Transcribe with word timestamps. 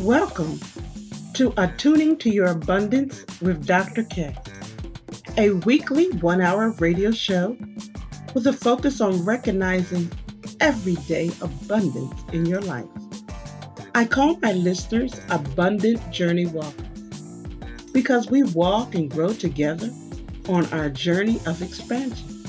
Welcome 0.00 0.60
to 1.34 1.52
Attuning 1.56 2.18
to 2.18 2.30
Your 2.30 2.46
Abundance 2.46 3.24
with 3.40 3.66
Dr. 3.66 4.04
K, 4.04 4.32
a 5.36 5.50
weekly 5.50 6.10
one 6.20 6.40
hour 6.40 6.70
radio 6.78 7.10
show 7.10 7.56
with 8.32 8.46
a 8.46 8.52
focus 8.52 9.00
on 9.00 9.24
recognizing 9.24 10.08
everyday 10.60 11.32
abundance 11.40 12.14
in 12.32 12.46
your 12.46 12.60
life. 12.60 12.86
I 13.96 14.04
call 14.04 14.38
my 14.38 14.52
listeners 14.52 15.20
Abundant 15.30 16.12
Journey 16.12 16.46
Walkers 16.46 17.20
because 17.92 18.30
we 18.30 18.44
walk 18.44 18.94
and 18.94 19.10
grow 19.10 19.32
together 19.32 19.90
on 20.48 20.66
our 20.66 20.90
journey 20.90 21.40
of 21.44 21.60
expansion. 21.60 22.44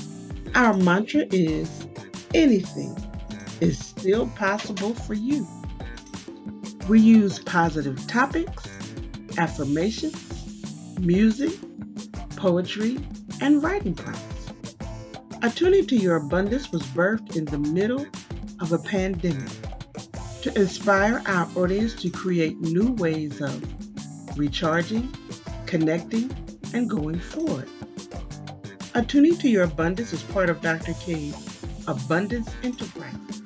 Our 0.54 0.74
mantra 0.74 1.24
is 1.32 1.84
anything 2.32 2.96
is 3.60 3.76
still 3.76 4.28
possible 4.28 4.94
for 4.94 5.14
you. 5.14 5.44
We 6.90 6.98
use 6.98 7.38
positive 7.38 8.04
topics, 8.08 8.68
affirmations, 9.38 10.98
music, 10.98 11.52
poetry, 12.34 12.98
and 13.40 13.62
writing 13.62 13.94
prompts. 13.94 14.50
Attuning 15.40 15.86
to 15.86 15.96
Your 15.96 16.16
Abundance 16.16 16.72
was 16.72 16.82
birthed 16.82 17.36
in 17.36 17.44
the 17.44 17.58
middle 17.58 18.04
of 18.58 18.72
a 18.72 18.78
pandemic 18.78 19.48
to 20.42 20.52
inspire 20.60 21.22
our 21.26 21.48
audience 21.54 21.94
to 22.02 22.10
create 22.10 22.58
new 22.58 22.90
ways 22.94 23.40
of 23.40 24.36
recharging, 24.36 25.14
connecting, 25.66 26.28
and 26.74 26.90
going 26.90 27.20
forward. 27.20 27.68
Attuning 28.94 29.36
to 29.36 29.48
Your 29.48 29.62
Abundance 29.62 30.12
is 30.12 30.24
part 30.24 30.50
of 30.50 30.60
Dr. 30.60 30.94
K's 30.94 31.36
Abundance 31.86 32.50
Enterprise, 32.64 33.42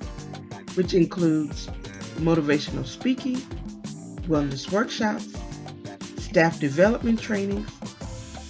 which 0.77 0.95
includes 0.95 1.69
motivational 2.16 2.86
speaking, 2.86 3.36
wellness 4.28 4.70
workshops, 4.70 5.34
staff 6.16 6.59
development 6.59 7.20
trainings, 7.20 7.70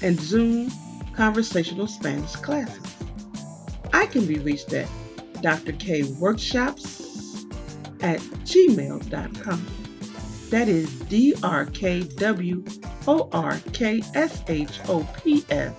and 0.02 0.18
Zoom 0.20 0.70
conversational 1.14 1.86
Spanish 1.86 2.34
classes. 2.36 2.82
I 3.92 4.06
can 4.06 4.26
be 4.26 4.38
reached 4.38 4.72
at 4.72 4.88
drkworkshops 5.36 7.04
at 8.02 8.20
gmail.com. 8.20 9.66
That 10.50 10.68
is 10.68 10.92
D 11.00 11.34
R 11.42 11.66
K 11.66 12.02
W 12.02 12.64
O 13.06 13.28
R 13.32 13.58
K 13.72 14.02
S 14.14 14.42
H 14.48 14.80
O 14.88 15.06
P 15.22 15.44
S 15.50 15.74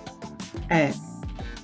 at 0.70 0.94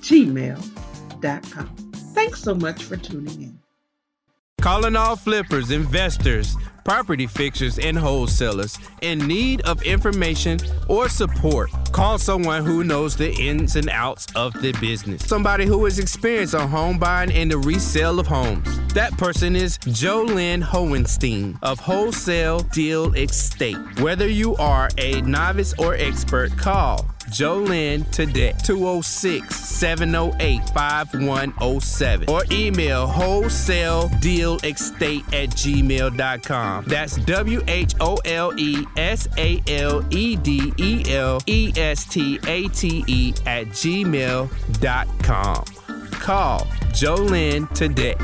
gmail.com. 0.01 1.75
Thanks 2.13 2.41
so 2.41 2.55
much 2.55 2.83
for 2.83 2.97
tuning 2.97 3.41
in. 3.41 3.62
Calling 4.63 4.95
all 4.95 5.17
flippers, 5.17 5.71
investors, 5.71 6.55
property 6.85 7.27
fixers, 7.27 7.77
and 7.77 7.97
wholesalers 7.97 8.79
in 9.01 9.19
need 9.19 9.59
of 9.63 9.83
information 9.83 10.57
or 10.87 11.09
support. 11.09 11.69
Call 11.91 12.17
someone 12.17 12.63
who 12.63 12.85
knows 12.85 13.17
the 13.17 13.33
ins 13.33 13.75
and 13.75 13.89
outs 13.89 14.25
of 14.37 14.53
the 14.61 14.71
business. 14.79 15.25
Somebody 15.25 15.65
who 15.65 15.85
is 15.85 15.99
experienced 15.99 16.55
on 16.55 16.69
home 16.69 16.97
buying 16.97 17.29
and 17.33 17.51
the 17.51 17.57
resale 17.57 18.21
of 18.21 18.27
homes. 18.27 18.93
That 18.93 19.11
person 19.17 19.57
is 19.57 19.77
Jolynn 19.79 20.63
Hohenstein 20.63 21.59
of 21.61 21.81
Wholesale 21.81 22.59
Deal 22.59 23.13
Estate. 23.15 23.99
Whether 23.99 24.29
you 24.29 24.55
are 24.55 24.89
a 24.97 25.19
novice 25.23 25.73
or 25.77 25.95
expert, 25.95 26.57
call 26.57 27.12
Jolynn 27.25 28.09
today, 28.11 28.53
206 28.63 29.55
708 29.55 30.69
5107, 30.69 32.29
or 32.29 32.43
email 32.51 33.07
wholesale 33.07 34.09
deal 34.19 34.57
estate 34.63 35.25
at 35.33 35.49
gmail.com. 35.49 36.85
That's 36.85 37.17
W 37.17 37.61
H 37.67 37.95
O 37.99 38.17
L 38.25 38.53
E 38.57 38.85
S 38.97 39.27
A 39.37 39.61
L 39.67 40.05
E 40.11 40.35
D 40.35 40.73
E 40.77 41.03
L 41.13 41.39
E 41.47 41.73
S 41.75 42.05
T 42.05 42.39
A 42.47 42.67
T 42.69 43.03
E 43.07 43.33
at 43.45 43.67
gmail.com. 43.67 45.63
Call 46.11 46.59
Jolynn 46.93 47.73
today. 47.73 48.15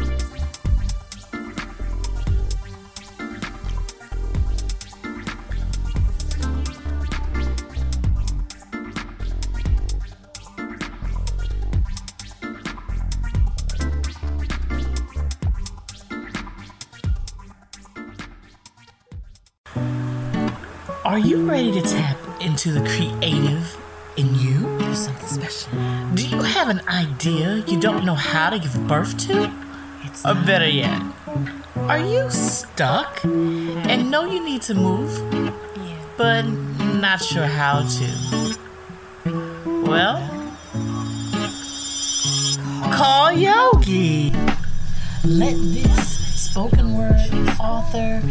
Into 22.60 22.78
the 22.78 22.90
creative 22.90 23.78
in 24.18 24.36
you? 24.36 24.60
Do 24.80 24.94
something 24.94 25.28
special. 25.28 25.72
Do 26.14 26.28
you 26.28 26.42
have 26.42 26.68
an 26.68 26.82
idea 26.90 27.64
you 27.68 27.80
don't 27.80 28.04
know 28.04 28.16
how 28.16 28.50
to 28.50 28.60
give 28.60 28.76
birth 28.86 29.18
to? 29.28 29.50
It's 30.04 30.26
or 30.26 30.36
better 30.36 30.68
yet, 30.68 31.02
are 31.88 32.00
you 32.00 32.30
stuck 32.30 33.24
and 33.24 34.12
know 34.12 34.26
you 34.26 34.44
need 34.44 34.62
to 34.64 34.74
move, 34.74 35.10
but 36.18 36.42
not 36.42 37.22
sure 37.24 37.46
how 37.46 37.88
to? 37.88 38.58
Well, 39.86 40.20
call 42.92 43.32
Yogi. 43.32 44.34
Let 45.24 45.56
this 45.56 46.19
spoken 46.40 46.98
word 46.98 47.30
author, 47.60 48.22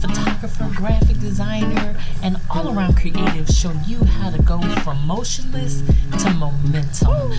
photographer, 0.00 0.70
graphic 0.74 1.18
designer, 1.20 1.94
and 2.22 2.38
all 2.50 2.74
around 2.74 2.96
creative 2.96 3.46
show 3.48 3.72
you 3.86 4.02
how 4.04 4.30
to 4.30 4.40
go 4.42 4.58
from 4.82 5.06
motionless 5.06 5.82
to 6.22 6.30
momentum. 6.30 7.32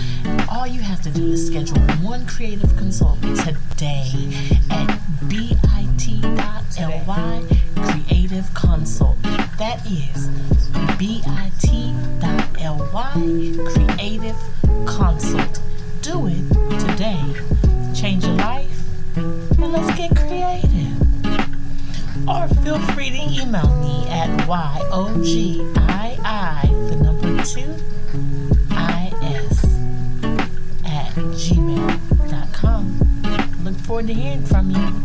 All 0.48 0.66
you 0.66 0.80
have 0.82 1.02
to 1.02 1.10
do 1.10 1.32
is 1.32 1.46
schedule 1.48 1.80
one 2.00 2.26
creative 2.26 2.76
consult 2.76 3.20
today 3.22 4.32
at 4.70 4.86
bit.ly 5.28 6.22
creative 7.74 8.54
consult. 8.54 9.20
That 9.58 9.84
is 9.86 10.28
bit.ly 10.96 11.50
creative 13.74 14.36
consult. 14.86 15.60
Do 16.02 16.28
it 16.28 16.78
today. 16.78 17.34
Change 17.94 18.24
your 18.24 18.36
life 18.36 18.89
and 19.16 19.72
let's 19.72 19.96
get 19.96 20.14
creative. 20.16 21.00
Or 22.28 22.46
feel 22.62 22.78
free 22.92 23.10
to 23.10 23.16
email 23.16 23.68
me 23.80 24.06
at 24.08 24.28
YOGII, 24.46 25.66
the 26.88 26.96
number 26.96 27.42
two, 27.44 27.74
IS, 28.70 29.64
at 30.84 31.14
gmail.com. 31.36 32.84
Look 33.64 33.76
forward 33.76 34.06
to 34.08 34.14
hearing 34.14 34.44
from 34.44 34.70
you. 34.70 35.04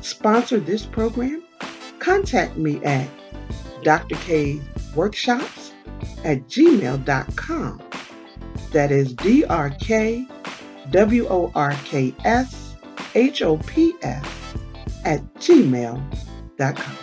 sponsor 0.00 0.60
this 0.60 0.84
program, 0.84 1.42
contact 1.98 2.56
me 2.56 2.82
at 2.84 3.08
Dr. 3.82 4.16
K 4.16 4.60
Workshops 4.94 5.72
at 6.24 6.46
gmail.com. 6.48 7.82
That 8.72 8.92
is 8.92 9.14
D 9.14 9.44
R 9.44 9.70
K 9.70 10.26
W 10.90 11.26
O 11.28 11.52
R 11.54 11.72
K 11.84 12.14
S 12.24 12.76
H 13.14 13.42
O 13.42 13.56
P 13.58 13.94
S 14.02 14.26
at 15.04 15.22
gmail.com. 15.34 16.96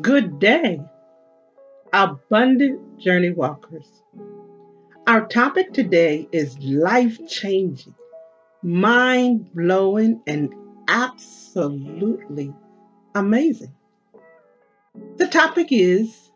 Good 0.00 0.38
day, 0.38 0.80
abundant 1.92 2.98
journey 2.98 3.30
walkers. 3.30 3.86
Our 5.06 5.26
topic 5.26 5.72
today 5.72 6.28
is 6.30 6.56
life 6.58 7.18
changing, 7.28 7.94
mind 8.62 9.52
blowing, 9.52 10.22
and 10.26 10.54
absolutely 10.88 12.54
amazing. 13.14 13.74
The 15.16 15.26
topic 15.26 15.68
is 15.70 16.30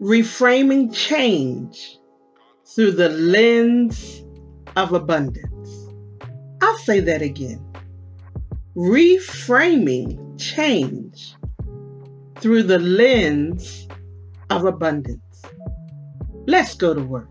reframing 0.00 0.94
change 0.94 1.98
through 2.66 2.92
the 2.92 3.08
lens 3.08 4.24
of 4.76 4.92
abundance. 4.92 5.88
I'll 6.60 6.78
say 6.78 7.00
that 7.00 7.22
again. 7.22 7.64
Reframing 8.76 10.38
change 10.38 11.34
through 12.40 12.64
the 12.64 12.78
lens 12.78 13.85
of 14.50 14.64
abundance. 14.64 15.42
Let's 16.46 16.74
go 16.74 16.94
to 16.94 17.02
work. 17.02 17.28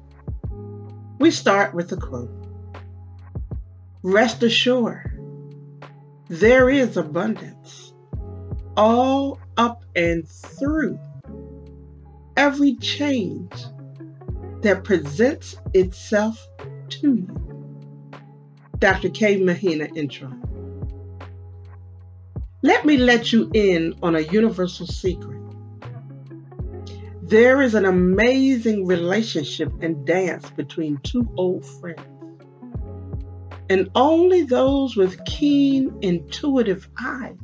We 1.19 1.31
start 1.31 1.73
with 1.73 1.91
a 1.91 1.97
quote 1.97 2.31
Rest 4.03 4.43
assured, 4.43 5.19
there 6.27 6.69
is 6.69 6.97
abundance 6.97 7.93
all 8.77 9.39
up 9.57 9.83
and 9.95 10.27
through 10.27 10.99
every 12.35 12.75
change 12.75 13.51
that 14.61 14.83
presents 14.83 15.55
itself 15.73 16.47
to 16.89 17.15
you. 17.15 18.11
Dr. 18.79 19.09
K. 19.09 19.37
Mahina 19.37 19.87
intro. 19.95 20.31
Let 22.61 22.85
me 22.85 22.97
let 22.97 23.31
you 23.31 23.49
in 23.53 23.95
on 24.03 24.15
a 24.15 24.21
universal 24.21 24.87
secret. 24.87 25.44
There 27.35 27.61
is 27.61 27.75
an 27.75 27.83
amazing 27.83 28.85
relationship 28.85 29.83
and 29.83 30.07
dance 30.07 30.49
between 30.51 30.99
two 31.03 31.29
old 31.35 31.65
friends. 31.65 31.99
And 33.69 33.91
only 33.93 34.43
those 34.43 34.95
with 34.95 35.25
keen, 35.25 35.97
intuitive 36.01 36.87
eyes 36.97 37.35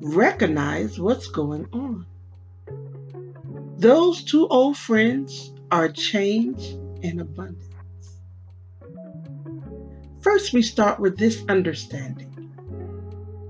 recognize 0.00 0.98
what's 0.98 1.28
going 1.28 1.66
on. 1.74 2.06
Those 3.76 4.24
two 4.24 4.48
old 4.48 4.78
friends 4.78 5.52
are 5.70 5.90
change 5.90 6.70
and 7.02 7.20
abundance. 7.20 7.68
First, 10.22 10.54
we 10.54 10.62
start 10.62 10.98
with 10.98 11.18
this 11.18 11.44
understanding 11.50 12.50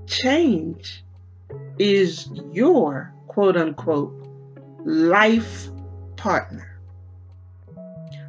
change 0.07 1.05
is 1.79 2.29
your 2.51 3.13
quote 3.27 3.55
unquote 3.55 4.20
life 4.85 5.69
partner. 6.15 6.67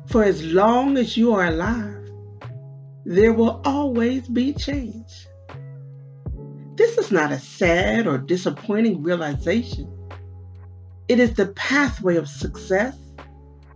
For 0.06 0.24
as 0.24 0.44
long 0.44 0.98
as 0.98 1.16
you 1.16 1.32
are 1.32 1.46
alive, 1.46 2.10
there 3.04 3.32
will 3.32 3.60
always 3.64 4.28
be 4.28 4.52
change. 4.52 5.26
This 6.76 6.98
is 6.98 7.10
not 7.10 7.32
a 7.32 7.38
sad 7.38 8.06
or 8.06 8.18
disappointing 8.18 9.02
realization. 9.02 9.90
It 11.08 11.18
is 11.18 11.34
the 11.34 11.46
pathway 11.46 12.16
of 12.16 12.28
success, 12.28 12.96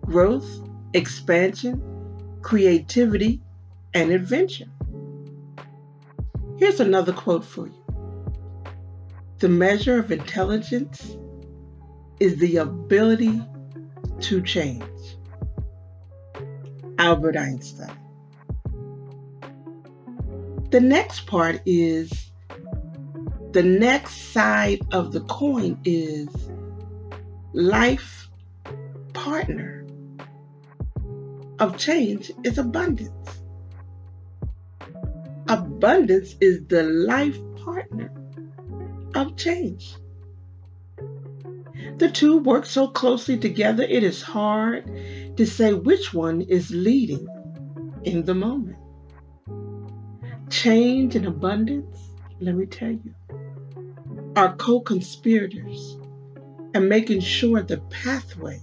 growth, 0.04 0.48
expansion, 0.94 1.82
creativity, 2.42 3.40
and 3.94 4.10
adventure. 4.10 4.68
Here's 6.58 6.80
another 6.80 7.12
quote 7.12 7.44
for 7.44 7.66
you 7.66 7.84
The 9.38 9.48
measure 9.48 9.98
of 9.98 10.12
intelligence 10.12 11.16
is 12.20 12.36
the 12.36 12.56
ability 12.56 13.42
to 14.20 14.42
change. 14.42 14.84
Albert 16.98 17.36
Einstein. 17.36 17.96
The 20.70 20.80
next 20.80 21.26
part 21.26 21.60
is 21.66 22.30
the 23.52 23.62
next 23.62 24.32
side 24.32 24.80
of 24.92 25.12
the 25.12 25.20
coin 25.22 25.78
is 25.84 26.28
life 27.52 28.28
partner 29.14 29.86
of 31.58 31.78
change 31.78 32.30
is 32.44 32.58
abundance. 32.58 33.40
Abundance 35.48 36.34
is 36.40 36.66
the 36.66 36.82
life 36.82 37.38
partner 37.64 38.12
of 39.14 39.36
change. 39.36 39.96
The 41.98 42.10
two 42.10 42.38
work 42.38 42.66
so 42.66 42.88
closely 42.88 43.38
together, 43.38 43.82
it 43.82 44.02
is 44.02 44.20
hard 44.20 44.84
to 45.38 45.46
say 45.46 45.72
which 45.72 46.12
one 46.12 46.42
is 46.42 46.70
leading 46.70 47.26
in 48.02 48.24
the 48.26 48.34
moment. 48.34 48.76
Change 50.50 51.16
and 51.16 51.24
abundance, 51.24 51.96
let 52.38 52.54
me 52.54 52.66
tell 52.66 52.90
you, 52.90 53.14
are 54.36 54.54
co 54.56 54.80
conspirators 54.80 55.96
and 56.74 56.86
making 56.86 57.20
sure 57.20 57.62
the 57.62 57.78
pathway 57.88 58.60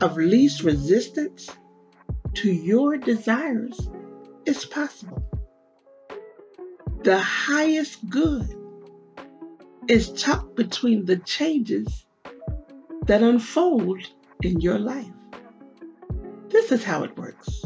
of 0.00 0.16
least 0.16 0.62
resistance 0.62 1.50
to 2.32 2.50
your 2.50 2.96
desires 2.96 3.90
is 4.46 4.64
possible. 4.64 5.22
The 7.02 7.18
highest 7.18 8.08
good 8.08 8.48
is 9.86 10.12
tucked 10.12 10.56
between 10.56 11.04
the 11.04 11.16
changes 11.18 12.06
that 13.08 13.22
unfold 13.22 14.06
in 14.42 14.60
your 14.60 14.78
life. 14.78 15.10
This 16.50 16.70
is 16.70 16.84
how 16.84 17.04
it 17.04 17.16
works. 17.16 17.64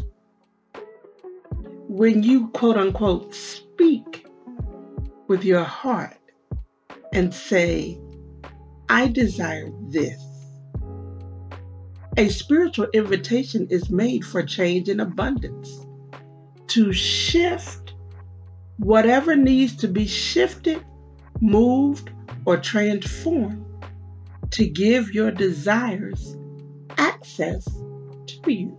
When 1.88 2.22
you 2.22 2.48
quote 2.48 2.76
unquote 2.76 3.34
speak 3.34 4.24
with 5.26 5.44
your 5.44 5.64
heart 5.64 6.16
and 7.12 7.34
say, 7.34 7.98
I 8.88 9.08
desire 9.08 9.70
this, 9.88 10.22
a 12.16 12.28
spiritual 12.28 12.86
invitation 12.94 13.66
is 13.68 13.90
made 13.90 14.24
for 14.24 14.44
change 14.44 14.88
and 14.88 15.00
abundance 15.00 15.86
to 16.68 16.92
shift 16.92 17.94
whatever 18.78 19.34
needs 19.34 19.74
to 19.76 19.88
be 19.88 20.06
shifted, 20.06 20.84
moved, 21.40 22.10
or 22.44 22.56
transformed 22.58 23.71
to 24.52 24.68
give 24.68 25.14
your 25.14 25.30
desires 25.30 26.36
access 26.98 27.64
to 27.64 28.52
you. 28.52 28.78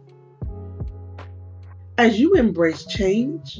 As 1.98 2.20
you 2.20 2.34
embrace 2.34 2.86
change 2.86 3.60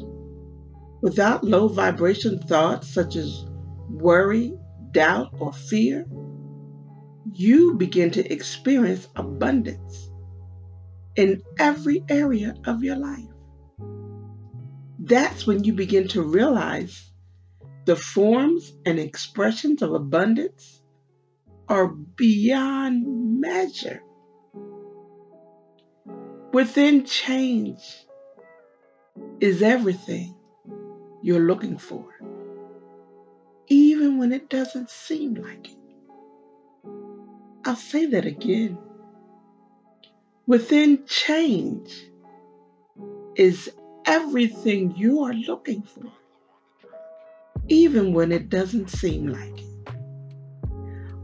without 1.02 1.44
low 1.44 1.68
vibration 1.68 2.40
thoughts 2.40 2.88
such 2.88 3.16
as 3.16 3.46
worry, 3.90 4.54
doubt, 4.92 5.34
or 5.40 5.52
fear, 5.54 6.06
you 7.34 7.74
begin 7.76 8.12
to 8.12 8.32
experience 8.32 9.08
abundance 9.16 10.12
in 11.16 11.42
every 11.58 12.04
area 12.10 12.56
of 12.66 12.84
your 12.84 12.96
life. 12.96 13.26
That's 15.00 15.48
when 15.48 15.64
you 15.64 15.74
begin 15.74 16.08
to 16.10 16.22
realize 16.22 17.12
the 17.86 17.96
forms 17.96 18.72
and 18.86 19.00
expressions 19.00 19.82
of 19.82 19.94
abundance 19.94 20.83
are 21.68 21.88
beyond 21.88 23.40
measure. 23.42 24.02
Within 26.52 27.06
change 27.06 27.82
is 29.40 29.62
everything 29.62 30.36
you're 31.22 31.40
looking 31.40 31.78
for, 31.78 32.06
even 33.68 34.18
when 34.18 34.32
it 34.32 34.50
doesn't 34.50 34.90
seem 34.90 35.36
like 35.36 35.70
it. 35.72 35.78
I'll 37.66 37.76
say 37.76 38.08
that 38.08 38.26
again. 38.26 38.78
Within 40.46 41.06
change 41.08 41.92
is 43.36 43.72
everything 44.06 44.94
you 44.96 45.24
are 45.24 45.34
looking 45.34 45.84
for, 45.84 46.12
even 47.70 48.14
when 48.14 48.32
it 48.32 48.50
doesn't 48.50 48.90
seem 48.90 49.28
like 49.28 49.60
it. 49.60 49.73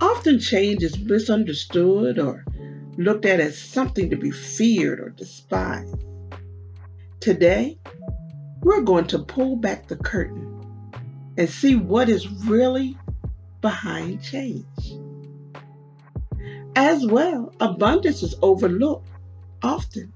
Often 0.02 0.40
change 0.40 0.82
is 0.82 0.98
misunderstood 0.98 2.20
or 2.20 2.46
looked 2.98 3.26
at 3.26 3.42
as 3.42 3.58
something 3.58 4.10
to 4.10 4.16
be 4.16 4.32
feared 4.32 5.00
or 5.02 5.10
despised. 5.10 6.06
Today, 7.20 7.78
we're 8.62 8.82
going 8.82 9.08
to 9.08 9.20
pull 9.20 9.58
back 9.58 9.88
the 9.88 9.98
curtain 9.98 10.62
and 11.38 11.50
see 11.50 11.76
what 11.76 12.08
is 12.08 12.30
really 12.46 12.98
behind 13.60 14.24
change. 14.24 14.66
As 16.78 17.06
well, 17.06 17.54
abundance 17.60 18.24
is 18.24 18.36
overlooked 18.42 19.10
often 19.62 20.14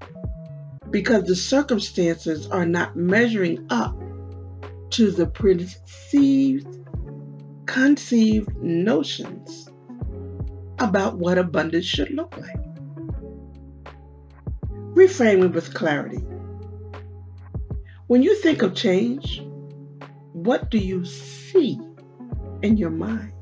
because 0.90 1.24
the 1.24 1.36
circumstances 1.36 2.46
are 2.46 2.66
not 2.66 2.96
measuring 2.96 3.66
up 3.68 3.98
to 4.90 5.10
the 5.10 5.26
perceived, 5.26 6.78
conceived 7.66 8.56
notions 8.56 9.68
about 10.78 11.18
what 11.18 11.38
abundance 11.38 11.84
should 11.84 12.10
look 12.10 12.36
like. 12.36 12.56
Reframing 14.94 15.52
with 15.52 15.74
clarity. 15.74 16.24
When 18.06 18.22
you 18.22 18.34
think 18.36 18.62
of 18.62 18.74
change, 18.74 19.42
what 20.32 20.70
do 20.70 20.78
you 20.78 21.04
see 21.04 21.80
in 22.62 22.76
your 22.76 22.90
mind? 22.90 23.32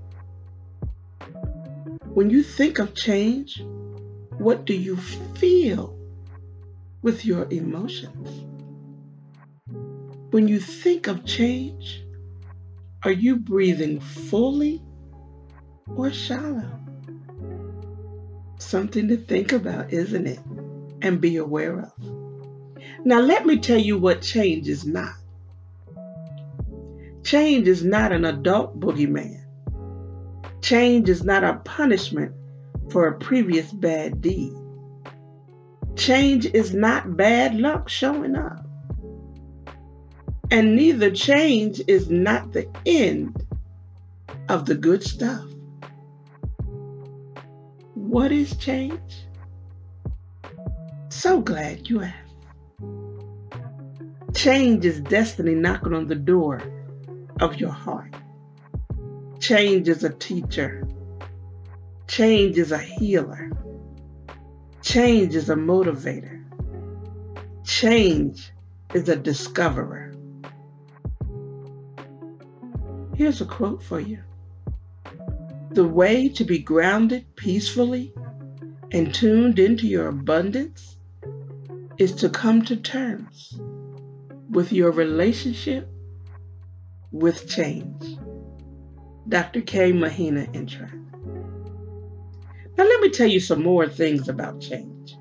When 2.14 2.30
you 2.30 2.42
think 2.42 2.78
of 2.78 2.94
change, 2.94 3.62
what 4.38 4.64
do 4.64 4.74
you 4.74 4.96
feel 4.96 5.98
with 7.02 7.24
your 7.24 7.46
emotions? 7.50 8.44
When 10.30 10.48
you 10.48 10.60
think 10.60 11.06
of 11.06 11.24
change, 11.24 12.04
are 13.04 13.12
you 13.12 13.36
breathing 13.36 14.00
fully 14.00 14.82
or 15.96 16.10
shallow? 16.10 16.81
Something 18.62 19.08
to 19.08 19.16
think 19.16 19.52
about, 19.52 19.92
isn't 19.92 20.26
it? 20.26 20.40
And 21.02 21.20
be 21.20 21.36
aware 21.36 21.80
of. 21.80 21.92
Now, 23.04 23.20
let 23.20 23.44
me 23.44 23.58
tell 23.58 23.78
you 23.78 23.98
what 23.98 24.22
change 24.22 24.68
is 24.68 24.86
not. 24.86 25.14
Change 27.24 27.68
is 27.68 27.84
not 27.84 28.12
an 28.12 28.24
adult 28.24 28.78
boogeyman. 28.78 29.40
Change 30.62 31.08
is 31.08 31.24
not 31.24 31.44
a 31.44 31.60
punishment 31.64 32.32
for 32.90 33.08
a 33.08 33.18
previous 33.18 33.70
bad 33.72 34.20
deed. 34.20 34.52
Change 35.96 36.46
is 36.46 36.72
not 36.72 37.16
bad 37.16 37.56
luck 37.56 37.88
showing 37.88 38.36
up. 38.36 38.64
And 40.50 40.76
neither 40.76 41.10
change 41.10 41.80
is 41.86 42.08
not 42.08 42.52
the 42.52 42.68
end 42.86 43.44
of 44.48 44.66
the 44.66 44.74
good 44.74 45.02
stuff. 45.02 45.44
What 48.12 48.30
is 48.30 48.54
change? 48.58 49.24
So 51.08 51.40
glad 51.40 51.88
you 51.88 52.02
asked. 52.02 52.34
Change 54.34 54.84
is 54.84 55.00
destiny 55.00 55.54
knocking 55.54 55.94
on 55.94 56.08
the 56.08 56.14
door 56.14 56.60
of 57.40 57.58
your 57.58 57.70
heart. 57.70 58.14
Change 59.40 59.88
is 59.88 60.04
a 60.04 60.10
teacher. 60.10 60.86
Change 62.06 62.58
is 62.58 62.70
a 62.70 62.76
healer. 62.76 63.50
Change 64.82 65.34
is 65.34 65.48
a 65.48 65.56
motivator. 65.56 66.44
Change 67.64 68.52
is 68.92 69.08
a 69.08 69.16
discoverer. 69.16 70.12
Here's 73.16 73.40
a 73.40 73.46
quote 73.46 73.82
for 73.82 74.00
you 74.00 74.22
The 75.72 75.88
way 75.88 76.28
to 76.28 76.44
be 76.44 76.58
grounded 76.58 77.34
peacefully 77.34 78.12
and 78.90 79.14
tuned 79.14 79.58
into 79.58 79.86
your 79.86 80.08
abundance 80.08 80.98
is 81.96 82.12
to 82.16 82.28
come 82.28 82.62
to 82.66 82.76
terms 82.76 83.58
with 84.50 84.70
your 84.70 84.90
relationship 84.90 85.88
with 87.10 87.48
change. 87.48 88.18
Dr. 89.26 89.62
K. 89.62 89.92
Mahina 89.92 90.46
Intro. 90.52 90.88
Now, 92.76 92.84
let 92.84 93.00
me 93.00 93.08
tell 93.08 93.28
you 93.28 93.40
some 93.40 93.62
more 93.62 93.88
things 93.88 94.28
about 94.28 94.60
change. 94.60 95.16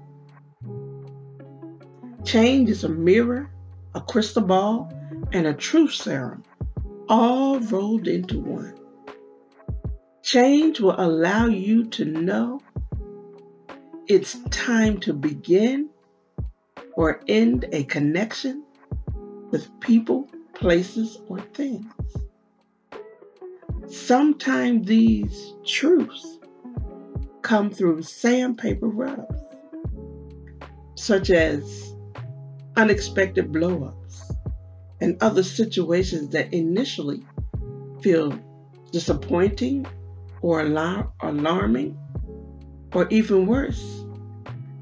Change 2.25 2.69
is 2.69 2.83
a 2.83 2.89
mirror, 2.89 3.49
a 3.95 4.01
crystal 4.01 4.43
ball, 4.43 4.91
and 5.31 5.47
a 5.47 5.53
truth 5.53 5.93
serum 5.93 6.43
all 7.07 7.59
rolled 7.61 8.09
into 8.09 8.39
one. 8.39 8.80
Change 10.23 10.79
will 10.79 10.95
allow 10.99 11.47
you 11.47 11.85
to 11.85 12.05
know 12.05 12.61
it's 14.07 14.37
time 14.51 14.99
to 14.99 15.13
begin 15.13 15.89
or 16.93 17.21
end 17.27 17.65
a 17.71 17.83
connection 17.85 18.63
with 19.49 19.67
people, 19.79 20.29
places, 20.53 21.19
or 21.27 21.39
things. 21.39 21.91
Sometimes 23.87 24.87
these 24.87 25.53
truths 25.65 26.39
come 27.41 27.71
through 27.71 28.03
sandpaper 28.03 28.87
rubs, 28.87 29.35
such 30.95 31.31
as 31.31 31.95
unexpected 32.77 33.51
blowups 33.51 34.35
and 35.01 35.17
other 35.21 35.43
situations 35.43 36.29
that 36.29 36.53
initially 36.53 37.25
feel 38.01 38.37
disappointing 38.91 39.85
or 40.41 40.61
alar- 40.63 41.11
alarming, 41.21 41.97
or 42.93 43.07
even 43.09 43.45
worse, 43.45 44.03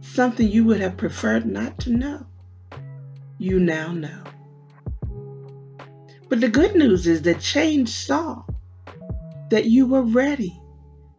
something 0.02 0.48
you 0.48 0.64
would 0.66 0.82
have 0.82 0.98
preferred 0.98 1.46
not 1.46 1.80
to 1.80 1.92
know. 1.92 2.26
You 3.38 3.60
now 3.60 3.92
know. 3.92 4.24
But 6.30 6.42
the 6.42 6.50
good 6.50 6.76
news 6.76 7.08
is 7.08 7.24
that 7.24 7.40
change 7.40 7.90
saw 7.90 8.44
that 9.50 9.66
you 9.66 9.88
were 9.88 10.04
ready 10.04 10.60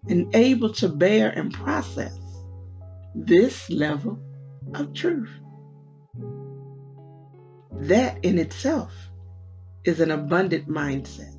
and 0.08 0.34
able 0.34 0.72
to 0.74 0.88
bear 0.88 1.30
and 1.30 1.52
process 1.52 2.16
this 3.14 3.68
level 3.70 4.18
of 4.74 4.94
truth. 4.94 5.30
That 7.72 8.24
in 8.24 8.38
itself 8.38 8.92
is 9.84 10.00
an 10.00 10.10
abundant 10.10 10.68
mindset. 10.68 11.29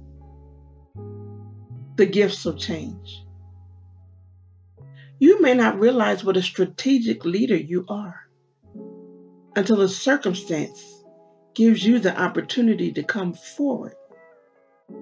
The 2.01 2.07
gifts 2.07 2.47
of 2.47 2.57
change. 2.57 3.23
You 5.19 5.39
may 5.39 5.53
not 5.53 5.79
realize 5.79 6.23
what 6.23 6.35
a 6.35 6.41
strategic 6.41 7.25
leader 7.25 7.55
you 7.55 7.85
are 7.87 8.27
until 9.55 9.81
a 9.81 9.87
circumstance 9.87 10.83
gives 11.53 11.85
you 11.85 11.99
the 11.99 12.19
opportunity 12.19 12.91
to 12.93 13.03
come 13.03 13.35
forward 13.35 13.93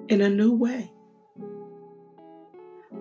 in 0.09 0.19
a 0.19 0.29
new 0.29 0.51
way. 0.51 0.91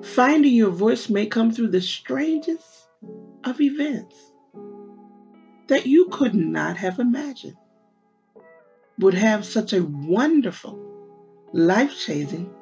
Finding 0.00 0.54
your 0.54 0.70
voice 0.70 1.08
may 1.08 1.26
come 1.26 1.50
through 1.50 1.72
the 1.72 1.80
strangest 1.80 2.88
of 3.42 3.60
events 3.60 4.14
that 5.66 5.86
you 5.86 6.06
could 6.12 6.36
not 6.36 6.76
have 6.76 7.00
imagined 7.00 7.56
would 9.00 9.14
have 9.14 9.44
such 9.44 9.72
a 9.72 9.82
wonderful, 9.82 10.78
life 11.52 11.98
changing 11.98 12.54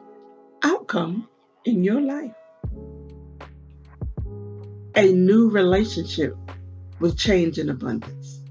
outcome 0.62 1.28
in 1.64 1.84
your 1.84 2.00
life. 2.00 2.32
A 4.94 5.12
new 5.12 5.50
relationship 5.50 6.34
with 7.00 7.18
change 7.18 7.58
in 7.58 7.68
abundance. 7.68 8.42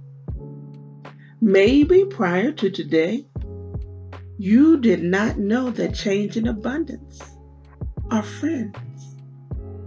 Maybe 1.41 2.05
prior 2.05 2.51
to 2.51 2.69
today, 2.69 3.25
you 4.38 4.79
did 4.79 5.03
not 5.03 5.38
know 5.38 5.69
that 5.71 5.95
change 5.95 6.38
in 6.38 6.47
abundance 6.47 7.21
are 8.12 8.24
friends 8.24 8.77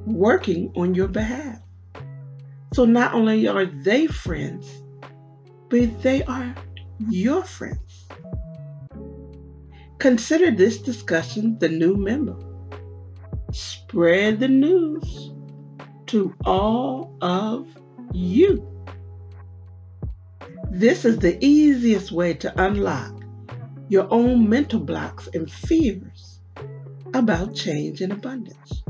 working 0.07 0.73
on 0.77 0.95
your 0.95 1.09
behalf. 1.09 1.61
So 2.73 2.85
not 2.85 3.15
only 3.15 3.47
are 3.47 3.67
they 3.67 4.07
friends, 4.07 4.67
but 5.69 6.03
they 6.03 6.23
are 6.25 6.55
your 7.09 7.45
friends. 7.45 7.88
Consider 9.99 10.51
this 10.51 10.79
discussion 10.79 11.59
the 11.59 11.69
new 11.69 11.97
member. 11.97 12.37
Spread 13.53 14.41
the 14.41 14.49
news 14.49 15.33
to 16.07 16.35
all 16.45 17.17
of 17.21 17.67
you. 18.13 18.67
This 20.71 21.05
is 21.05 21.19
the 21.19 21.43
easiest 21.45 22.13
way 22.13 22.35
to 22.35 22.63
unlock 22.63 23.23
your 23.89 24.07
own 24.13 24.49
mental 24.49 24.81
blocks 24.81 25.29
and 25.35 25.51
fears 25.51 26.41
about 27.15 27.55
change 27.55 28.01
and 28.01 28.13
abundance. 28.13 28.83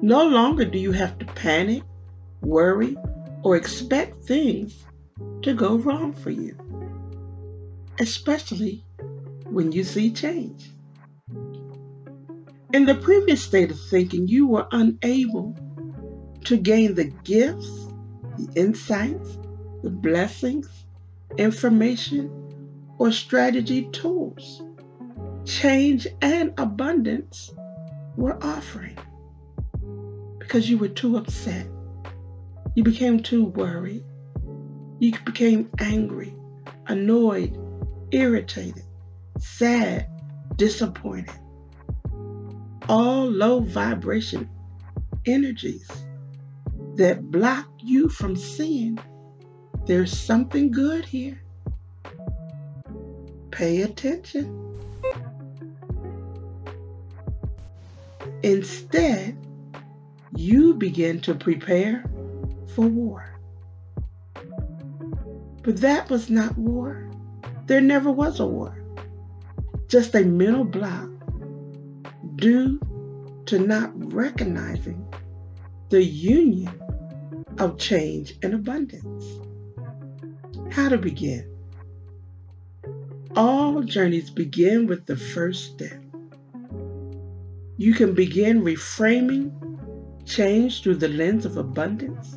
No 0.00 0.26
longer 0.26 0.64
do 0.64 0.78
you 0.78 0.92
have 0.92 1.18
to 1.18 1.26
panic, 1.26 1.82
worry, 2.40 2.96
or 3.42 3.56
expect 3.56 4.24
things 4.24 4.84
to 5.42 5.52
go 5.52 5.76
wrong 5.76 6.12
for 6.12 6.30
you 6.30 6.56
especially 8.00 8.84
when 9.50 9.72
you 9.72 9.84
see 9.84 10.10
change. 10.10 10.70
In 12.72 12.84
the 12.84 12.94
previous 12.94 13.42
state 13.42 13.70
of 13.70 13.80
thinking, 13.90 14.28
you 14.28 14.46
were 14.46 14.66
unable 14.72 15.56
to 16.44 16.56
gain 16.56 16.94
the 16.94 17.04
gifts, 17.04 17.68
the 18.36 18.48
insights, 18.54 19.38
the 19.82 19.90
blessings, 19.90 20.68
information, 21.36 22.30
or 22.98 23.12
strategy 23.12 23.88
tools 23.90 24.62
change 25.48 26.06
and 26.20 26.52
abundance 26.58 27.50
were 28.16 28.38
offering 28.44 28.98
because 30.38 30.68
you 30.68 30.78
were 30.78 30.88
too 30.88 31.16
upset. 31.16 31.66
You 32.74 32.82
became 32.82 33.22
too 33.22 33.44
worried. 33.44 34.04
You 34.98 35.12
became 35.24 35.70
angry, 35.78 36.34
annoyed, 36.86 37.58
irritated, 38.10 38.82
sad, 39.38 40.08
disappointed. 40.56 41.34
All 42.88 43.30
low 43.30 43.60
vibration 43.60 44.48
energies 45.26 45.88
that 46.96 47.30
block 47.30 47.68
you 47.80 48.08
from 48.08 48.36
seeing 48.36 48.98
There's 49.86 50.16
something 50.16 50.70
good 50.70 51.06
here. 51.06 51.40
Pay 53.50 53.82
attention. 53.82 54.76
Instead, 58.42 59.36
you 60.36 60.74
begin 60.74 61.20
to 61.22 61.34
prepare 61.34 62.04
for 62.74 62.86
war. 62.86 63.34
But 65.62 65.78
that 65.78 66.10
was 66.10 66.28
not 66.28 66.56
war. 66.58 67.10
There 67.66 67.80
never 67.80 68.10
was 68.10 68.40
a 68.40 68.46
war. 68.46 68.77
Just 69.88 70.14
a 70.14 70.22
mental 70.22 70.64
block 70.64 71.08
due 72.36 72.78
to 73.46 73.58
not 73.58 73.90
recognizing 74.12 75.06
the 75.88 76.02
union 76.02 76.70
of 77.58 77.78
change 77.78 78.34
and 78.42 78.52
abundance. 78.52 79.24
How 80.70 80.90
to 80.90 80.98
begin? 80.98 81.50
All 83.34 83.82
journeys 83.82 84.28
begin 84.28 84.86
with 84.86 85.06
the 85.06 85.16
first 85.16 85.72
step. 85.72 86.02
You 87.78 87.94
can 87.94 88.12
begin 88.12 88.62
reframing 88.62 89.52
change 90.26 90.82
through 90.82 90.96
the 90.96 91.08
lens 91.08 91.46
of 91.46 91.56
abundance 91.56 92.36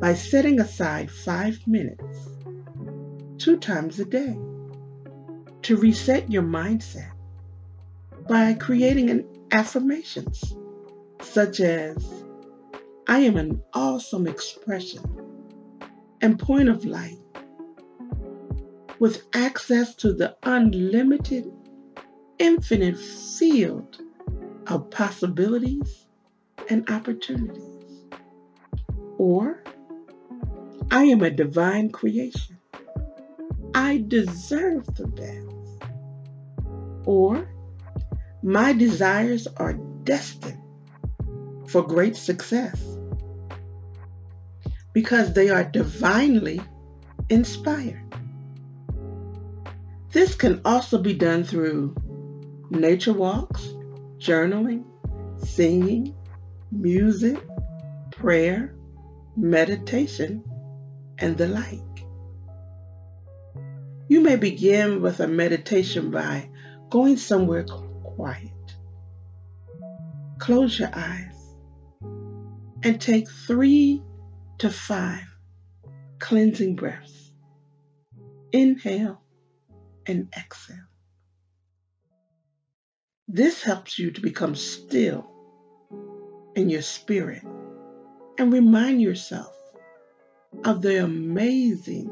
by 0.00 0.14
setting 0.14 0.58
aside 0.58 1.10
five 1.10 1.58
minutes, 1.66 2.30
two 3.36 3.58
times 3.58 4.00
a 4.00 4.06
day, 4.06 4.38
to 5.62 5.76
reset 5.76 6.30
your 6.30 6.42
mindset 6.42 7.12
by 8.28 8.54
creating 8.54 9.10
an 9.10 9.26
affirmations 9.52 10.54
such 11.20 11.60
as 11.60 12.24
I 13.06 13.20
am 13.20 13.36
an 13.36 13.62
awesome 13.74 14.26
expression 14.26 15.02
and 16.20 16.38
point 16.38 16.68
of 16.68 16.84
light 16.84 17.18
with 18.98 19.22
access 19.34 19.94
to 19.96 20.12
the 20.12 20.36
unlimited, 20.44 21.52
infinite 22.38 22.98
field 22.98 24.00
of 24.68 24.90
possibilities 24.90 26.06
and 26.70 26.88
opportunities. 26.88 28.04
Or, 29.18 29.62
I 30.90 31.04
am 31.04 31.22
a 31.22 31.30
divine 31.30 31.90
creation. 31.90 32.58
I 33.74 34.04
deserve 34.06 34.86
the 34.94 35.06
best. 35.06 35.51
Or, 37.04 37.48
my 38.42 38.72
desires 38.72 39.46
are 39.46 39.74
destined 40.04 40.60
for 41.66 41.82
great 41.82 42.16
success 42.16 42.80
because 44.92 45.32
they 45.32 45.48
are 45.48 45.64
divinely 45.64 46.60
inspired. 47.28 48.02
This 50.10 50.34
can 50.34 50.60
also 50.64 50.98
be 50.98 51.14
done 51.14 51.44
through 51.44 51.94
nature 52.70 53.14
walks, 53.14 53.62
journaling, 54.18 54.84
singing, 55.38 56.14
music, 56.70 57.38
prayer, 58.10 58.74
meditation, 59.36 60.44
and 61.18 61.38
the 61.38 61.48
like. 61.48 61.80
You 64.08 64.20
may 64.20 64.36
begin 64.36 65.00
with 65.00 65.20
a 65.20 65.28
meditation 65.28 66.10
by 66.10 66.50
going 66.92 67.16
somewhere 67.16 67.64
quiet. 67.64 68.50
Close 70.38 70.78
your 70.78 70.90
eyes 70.92 71.56
and 72.82 73.00
take 73.00 73.26
three 73.30 74.02
to 74.58 74.68
five 74.68 75.24
cleansing 76.18 76.76
breaths. 76.76 77.32
Inhale 78.52 79.22
and 80.04 80.28
exhale. 80.36 80.76
This 83.26 83.62
helps 83.62 83.98
you 83.98 84.10
to 84.10 84.20
become 84.20 84.54
still 84.54 85.30
in 86.54 86.68
your 86.68 86.82
spirit 86.82 87.42
and 88.38 88.52
remind 88.52 89.00
yourself 89.00 89.56
of 90.62 90.82
the 90.82 91.02
amazing 91.02 92.10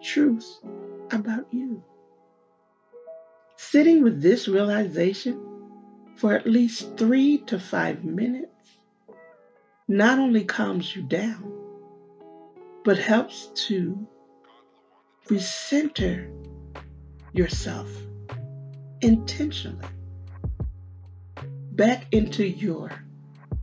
truth 0.00 0.48
about 1.10 1.52
you. 1.52 1.82
Sitting 3.60 4.04
with 4.04 4.22
this 4.22 4.46
realization 4.46 5.36
for 6.14 6.32
at 6.32 6.46
least 6.46 6.96
three 6.96 7.38
to 7.38 7.58
five 7.58 8.04
minutes 8.04 8.78
not 9.88 10.20
only 10.20 10.44
calms 10.44 10.94
you 10.94 11.02
down, 11.02 11.52
but 12.84 12.98
helps 12.98 13.50
to 13.66 14.06
recenter 15.26 16.30
yourself 17.32 17.90
intentionally 19.00 19.88
back 21.72 22.06
into 22.12 22.46
your 22.46 22.92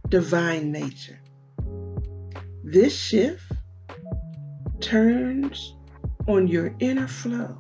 divine 0.10 0.74
nature. 0.74 1.22
This 2.66 2.94
shift 2.94 3.50
turns 4.82 5.76
on 6.28 6.48
your 6.48 6.76
inner 6.80 7.08
flow, 7.08 7.58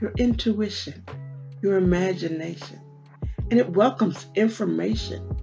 your 0.00 0.12
intuition, 0.18 1.04
your 1.62 1.76
imagination, 1.76 2.80
and 3.50 3.58
it 3.58 3.70
welcomes 3.70 4.26
information, 4.34 5.36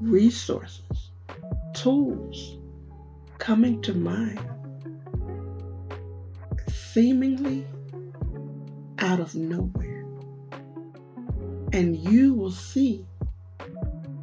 resources, 0.00 1.10
tools 1.72 2.58
coming 3.38 3.80
to 3.82 3.94
mind 3.94 4.40
seemingly 6.68 7.66
out 8.98 9.20
of 9.20 9.34
nowhere. 9.34 10.04
And 11.72 11.96
you 11.96 12.34
will 12.34 12.52
see 12.52 13.04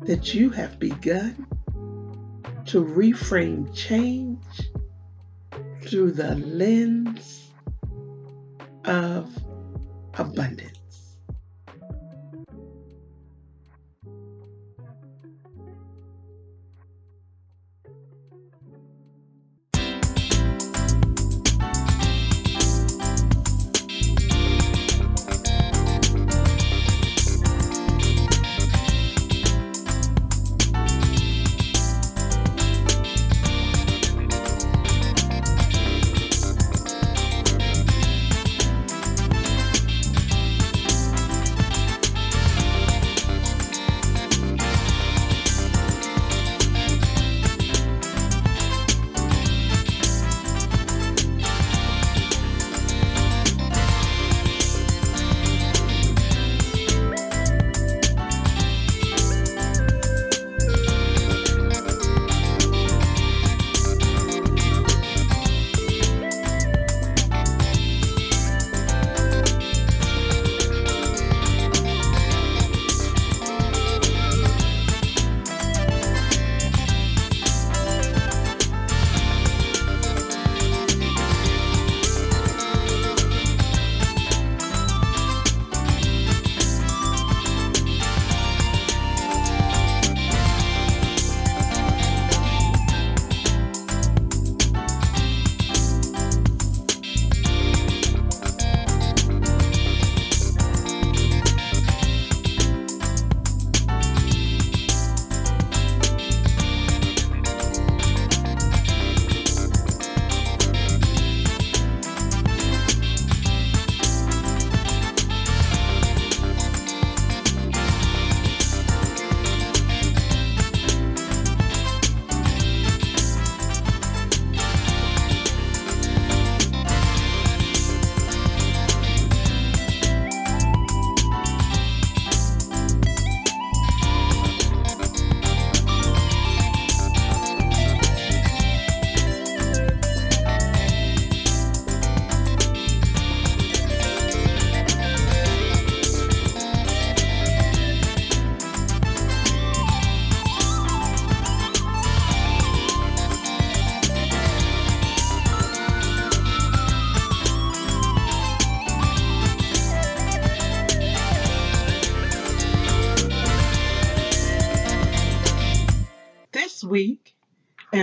that 0.05 0.33
you 0.33 0.49
have 0.51 0.79
begun 0.79 1.45
to 2.67 2.83
reframe 2.83 3.75
change 3.75 4.39
through 5.81 6.11
the 6.13 6.35
lens 6.35 7.51
of 8.85 9.29
abundance. 10.13 10.80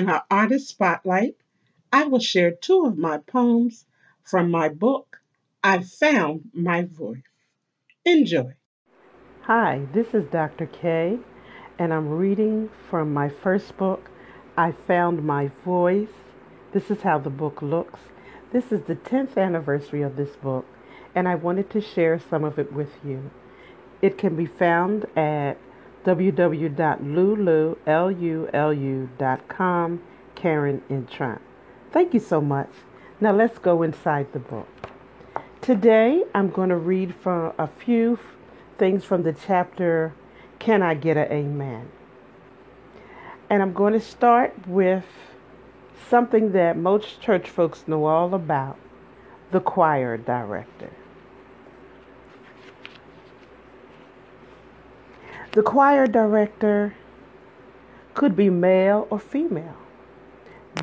Our 0.09 0.25
artist 0.31 0.69
spotlight, 0.69 1.37
I 1.93 2.05
will 2.05 2.21
share 2.21 2.51
two 2.51 2.85
of 2.87 2.99
my 2.99 3.19
poems 3.19 3.87
from 4.23 4.51
my 4.51 4.69
book, 4.69 5.21
I 5.63 5.81
Found 5.81 6.51
My 6.53 6.83
Voice. 6.85 7.23
Enjoy. 8.05 8.55
Hi, 9.43 9.87
this 9.93 10.15
is 10.15 10.25
Dr. 10.31 10.67
K, 10.67 11.19
and 11.79 11.93
I'm 11.93 12.09
reading 12.09 12.71
from 12.89 13.13
my 13.13 13.29
first 13.29 13.77
book, 13.77 14.11
I 14.57 14.73
Found 14.73 15.25
My 15.25 15.51
Voice. 15.65 16.09
This 16.73 16.91
is 16.91 17.03
how 17.03 17.19
the 17.19 17.31
book 17.31 17.63
looks. 17.63 18.01
This 18.53 18.73
is 18.73 18.83
the 18.83 18.97
10th 18.97 19.37
anniversary 19.37 20.03
of 20.03 20.17
this 20.17 20.37
book, 20.37 20.67
and 21.15 21.29
I 21.29 21.35
wanted 21.35 21.71
to 21.71 21.81
share 21.81 22.19
some 22.19 22.45
of 22.45 22.59
it 22.59 22.73
with 22.73 22.99
you. 23.05 23.31
It 24.01 24.19
can 24.19 24.37
be 24.37 24.47
found 24.47 25.07
at 25.17 25.59
www.lulu.com, 26.09 27.05
Karen 30.35 30.83
Intrant. 30.89 31.43
Thank 31.93 32.15
you 32.15 32.21
so 32.21 32.41
much. 32.41 32.71
Now 33.21 33.33
let's 33.33 33.59
go 33.59 33.83
inside 33.83 34.33
the 34.33 34.39
book. 34.39 34.69
Today 35.61 36.25
I'm 36.35 36.49
going 36.49 36.71
to 36.71 36.79
read 36.79 37.15
from 37.15 37.53
a 37.59 37.67
few 37.67 38.19
things 38.79 39.05
from 39.05 39.23
the 39.23 39.35
chapter 39.35 40.15
Can 40.59 40.83
I 40.83 40.95
Get 40.95 41.19
an 41.19 41.31
Amen? 41.31 41.91
And 43.51 43.61
I'm 43.61 43.75
going 43.75 43.93
to 43.93 44.01
start 44.01 44.67
with 44.67 45.05
something 46.09 46.53
that 46.53 46.79
most 46.79 47.21
church 47.21 47.51
folks 47.51 47.87
know 47.87 48.07
all 48.07 48.33
about 48.33 48.79
the 49.51 49.61
choir 49.61 50.17
director. 50.17 50.91
The 55.59 55.65
choir 55.65 56.07
director 56.07 56.95
could 58.15 58.37
be 58.37 58.49
male 58.49 59.09
or 59.11 59.19
female, 59.19 59.75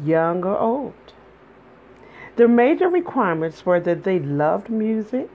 young 0.04 0.44
or 0.44 0.60
old. 0.60 1.14
The 2.36 2.50
major 2.50 2.90
requirements 2.90 3.66
were 3.66 3.80
that 3.80 4.04
they 4.04 4.20
loved 4.20 4.70
music, 4.70 5.30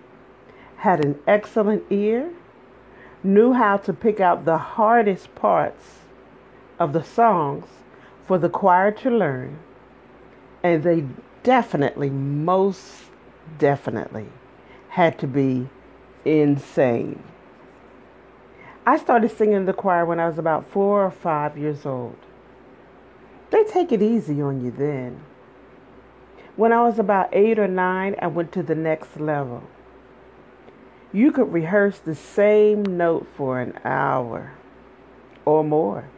had 0.76 1.02
an 1.02 1.18
excellent 1.26 1.84
ear, 1.88 2.30
knew 3.22 3.54
how 3.54 3.78
to 3.78 3.94
pick 3.94 4.20
out 4.20 4.44
the 4.44 4.58
hardest 4.58 5.34
parts 5.34 6.00
of 6.78 6.92
the 6.92 7.02
songs 7.02 7.64
for 8.26 8.36
the 8.36 8.50
choir 8.50 8.92
to 8.92 9.10
learn, 9.10 9.58
and 10.62 10.82
they 10.82 11.06
definitely, 11.44 12.10
most 12.10 13.04
definitely, 13.58 14.26
had 14.90 15.18
to 15.20 15.26
be 15.26 15.70
insane. 16.26 17.22
I 18.90 18.96
started 18.96 19.30
singing 19.30 19.54
in 19.54 19.66
the 19.66 19.72
choir 19.72 20.04
when 20.04 20.18
I 20.18 20.26
was 20.26 20.36
about 20.36 20.66
four 20.66 21.04
or 21.04 21.12
five 21.12 21.56
years 21.56 21.86
old. 21.86 22.16
They 23.50 23.62
take 23.62 23.92
it 23.92 24.02
easy 24.02 24.42
on 24.42 24.64
you 24.64 24.72
then. 24.72 25.20
When 26.56 26.72
I 26.72 26.82
was 26.82 26.98
about 26.98 27.28
eight 27.32 27.60
or 27.60 27.68
nine, 27.68 28.16
I 28.20 28.26
went 28.26 28.50
to 28.50 28.64
the 28.64 28.74
next 28.74 29.20
level. 29.20 29.62
You 31.12 31.30
could 31.30 31.52
rehearse 31.52 32.00
the 32.00 32.16
same 32.16 32.82
note 32.82 33.28
for 33.36 33.60
an 33.60 33.78
hour 33.84 34.54
or 35.44 35.62
more. 35.62 36.10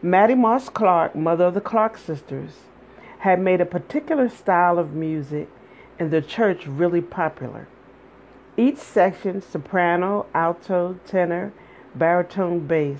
Mattie 0.00 0.36
Moss 0.36 0.68
Clark, 0.68 1.16
mother 1.16 1.46
of 1.46 1.54
the 1.54 1.60
Clark 1.60 1.98
sisters, 1.98 2.52
had 3.18 3.40
made 3.40 3.60
a 3.60 3.66
particular 3.66 4.28
style 4.28 4.78
of 4.78 4.92
music 4.92 5.48
in 5.98 6.10
the 6.10 6.22
church 6.22 6.68
really 6.68 7.00
popular. 7.00 7.66
Each 8.56 8.78
section, 8.78 9.42
soprano, 9.42 10.26
alto, 10.32 11.00
tenor, 11.04 11.52
baritone, 11.94 12.66
bass, 12.66 12.98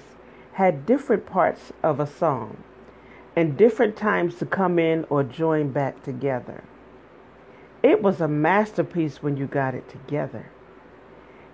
had 0.52 0.86
different 0.86 1.26
parts 1.26 1.72
of 1.82 2.00
a 2.00 2.06
song 2.06 2.56
and 3.36 3.56
different 3.56 3.96
times 3.96 4.36
to 4.36 4.46
come 4.46 4.78
in 4.78 5.04
or 5.10 5.24
join 5.24 5.70
back 5.70 6.02
together. 6.02 6.62
It 7.82 8.02
was 8.02 8.20
a 8.20 8.28
masterpiece 8.28 9.22
when 9.22 9.36
you 9.36 9.46
got 9.46 9.74
it 9.74 9.88
together. 9.88 10.46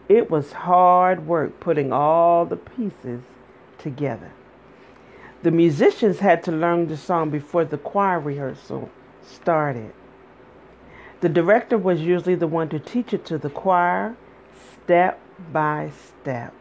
It 0.09 0.31
was 0.31 0.53
hard 0.53 1.27
work 1.27 1.61
putting 1.61 1.93
all 1.93 2.45
the 2.45 2.57
pieces 2.57 3.23
together. 3.79 4.33
The 5.43 5.51
musicians 5.51 6.19
had 6.19 6.43
to 6.45 6.53
learn 6.53 6.89
the 6.89 6.97
song 6.97 7.31
before 7.31 7.65
the 7.65 7.79
choir 7.79 8.21
rehearsal 8.21 8.91
started. 9.23 9.93
The 11.21 11.29
director 11.29 11.79
was 11.79 12.01
usually 12.01 12.35
the 12.35 12.47
one 12.47 12.69
to 12.71 12.79
teach 12.79 13.15
it 13.15 13.25
to 13.27 13.39
the 13.39 13.51
choir 13.51 14.17
step 14.85 15.21
by 15.53 15.91
step. 16.21 16.53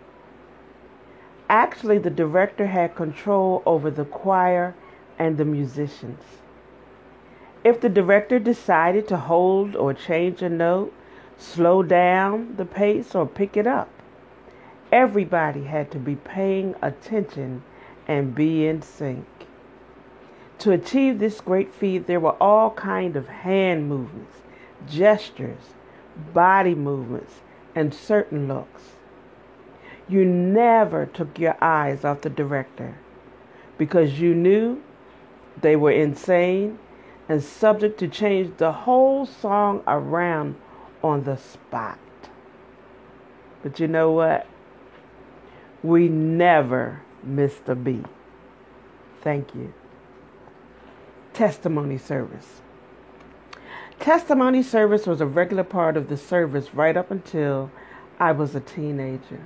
Actually, 1.49 1.97
the 1.97 2.11
director 2.11 2.67
had 2.67 2.95
control 2.95 3.63
over 3.65 3.89
the 3.89 4.05
choir 4.05 4.75
and 5.17 5.37
the 5.37 5.45
musicians. 5.45 6.21
If 7.63 7.81
the 7.81 7.89
director 7.89 8.37
decided 8.37 9.07
to 9.07 9.17
hold 9.17 9.75
or 9.75 9.93
change 9.93 10.41
a 10.43 10.49
note, 10.49 10.93
slow 11.37 11.81
down 11.81 12.55
the 12.57 12.65
pace, 12.65 13.15
or 13.15 13.25
pick 13.25 13.57
it 13.57 13.65
up, 13.65 13.89
everybody 14.91 15.63
had 15.63 15.89
to 15.91 15.97
be 15.97 16.15
paying 16.15 16.75
attention 16.81 17.63
and 18.07 18.35
be 18.35 18.67
in 18.67 18.81
sync. 18.81 19.25
To 20.59 20.71
achieve 20.71 21.19
this 21.19 21.41
great 21.41 21.73
feat, 21.73 22.05
there 22.05 22.19
were 22.19 22.35
all 22.41 22.71
kinds 22.71 23.15
of 23.15 23.27
hand 23.27 23.89
movements, 23.89 24.37
gestures, 24.87 25.73
body 26.33 26.75
movements, 26.75 27.41
and 27.73 27.93
certain 27.93 28.47
looks. 28.47 28.98
You 30.09 30.25
never 30.25 31.05
took 31.05 31.37
your 31.37 31.55
eyes 31.61 32.03
off 32.03 32.21
the 32.21 32.31
director 32.31 32.97
because 33.77 34.19
you 34.19 34.33
knew 34.33 34.81
they 35.61 35.75
were 35.75 35.91
insane 35.91 36.79
and 37.29 37.43
subject 37.43 37.99
to 37.99 38.07
change 38.07 38.57
the 38.57 38.71
whole 38.71 39.27
song 39.27 39.83
around 39.87 40.55
on 41.03 41.23
the 41.25 41.37
spot. 41.37 41.99
But 43.61 43.79
you 43.79 43.87
know 43.87 44.11
what? 44.11 44.47
We 45.83 46.07
never 46.09 47.01
missed 47.23 47.69
a 47.69 47.75
beat. 47.75 48.05
Thank 49.21 49.53
you. 49.53 49.73
Testimony 51.33 51.99
service. 51.99 52.61
Testimony 53.99 54.63
service 54.63 55.05
was 55.05 55.21
a 55.21 55.25
regular 55.25 55.63
part 55.63 55.97
of 55.97 56.09
the 56.09 56.17
service 56.17 56.73
right 56.73 56.97
up 56.97 57.11
until 57.11 57.69
I 58.19 58.31
was 58.31 58.55
a 58.55 58.59
teenager. 58.59 59.45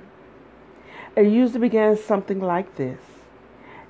It 1.16 1.26
usually 1.26 1.60
began 1.60 1.96
something 1.96 2.40
like 2.40 2.76
this 2.76 2.98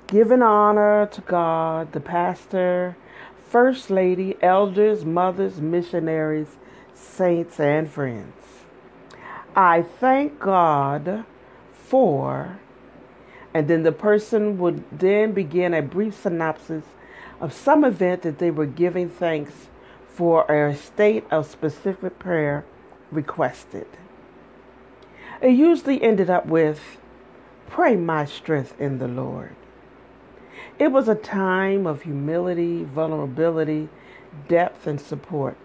giving 0.07 0.43
honor 0.43 1.07
to 1.07 1.21
God, 1.23 1.93
the 1.93 2.01
pastor, 2.01 2.97
first 3.49 3.89
lady, 3.89 4.37
elders, 4.43 5.05
mothers, 5.05 5.61
missionaries, 5.61 6.57
saints, 6.93 7.59
and 7.59 7.91
friends. 7.91 8.35
I 9.57 9.83
thank 9.83 10.39
God 10.39 11.25
for, 11.73 12.59
and 13.55 13.69
then 13.69 13.83
the 13.83 13.93
person 13.93 14.59
would 14.59 14.85
then 14.91 15.33
begin 15.33 15.73
a 15.73 15.83
brief 15.83 16.21
synopsis 16.21 16.85
of 17.41 17.53
some 17.53 17.85
event 17.85 18.23
that 18.23 18.39
they 18.39 18.51
were 18.51 18.67
giving 18.67 19.09
thanks 19.09 19.69
for 20.09 20.49
or 20.51 20.69
a 20.69 20.77
state 20.77 21.25
of 21.31 21.47
specific 21.47 22.19
prayer 22.19 22.65
requested. 23.11 23.87
It 25.41 25.53
usually 25.53 26.03
ended 26.03 26.31
up 26.31 26.47
with, 26.47 26.99
Pray 27.75 27.97
my 27.97 28.25
strength 28.25 28.81
in 28.81 28.99
the 28.99 29.09
Lord. 29.09 29.57
It 30.79 30.93
was 30.93 31.09
a 31.09 31.17
time 31.17 31.89
of 31.89 32.03
humility, 32.03 32.85
vulnerability, 32.85 33.89
depth, 34.47 34.87
and 34.87 35.01
support. 35.01 35.57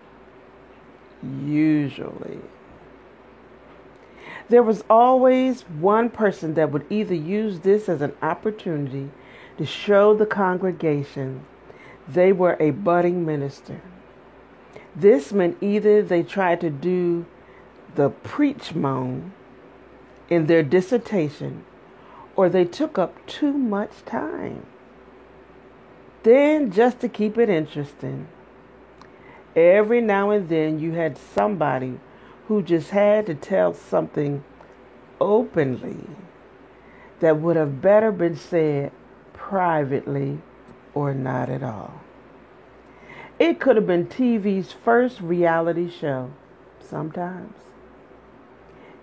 Usually. 1.21 2.39
There 4.49 4.63
was 4.63 4.83
always 4.89 5.61
one 5.61 6.09
person 6.09 6.55
that 6.55 6.71
would 6.71 6.87
either 6.89 7.13
use 7.13 7.59
this 7.59 7.87
as 7.87 8.01
an 8.01 8.15
opportunity 8.23 9.11
to 9.59 9.65
show 9.67 10.15
the 10.15 10.25
congregation 10.25 11.45
they 12.07 12.31
were 12.31 12.57
a 12.59 12.71
budding 12.71 13.23
minister. 13.23 13.81
This 14.95 15.31
meant 15.31 15.61
either 15.61 16.01
they 16.01 16.23
tried 16.23 16.59
to 16.61 16.71
do 16.71 17.27
the 17.93 18.09
preach 18.09 18.73
moan 18.73 19.31
in 20.27 20.47
their 20.47 20.63
dissertation 20.63 21.65
or 22.39 22.47
they 22.47 22.63
took 22.63 22.97
up 22.97 23.13
too 23.27 23.51
much 23.51 23.91
time. 24.05 24.65
Then, 26.23 26.71
just 26.71 27.01
to 27.01 27.09
keep 27.09 27.37
it 27.37 27.49
interesting, 27.49 28.29
every 29.57 29.99
now 29.99 30.29
and 30.29 30.47
then 30.47 30.79
you 30.79 30.93
had 30.93 31.17
somebody 31.17 31.99
who 32.47 32.61
just 32.61 32.91
had 32.91 33.25
to 33.25 33.35
tell 33.35 33.73
something 33.73 34.41
openly 35.19 36.07
that 37.19 37.41
would 37.41 37.57
have 37.57 37.81
better 37.81 38.09
been 38.09 38.37
said 38.37 38.93
privately 39.33 40.37
or 40.93 41.13
not 41.13 41.49
at 41.49 41.61
all. 41.61 41.99
It 43.37 43.59
could 43.59 43.75
have 43.75 43.85
been 43.85 44.05
TV's 44.05 44.71
first 44.71 45.19
reality 45.19 45.89
show, 45.89 46.31
sometimes. 46.79 47.53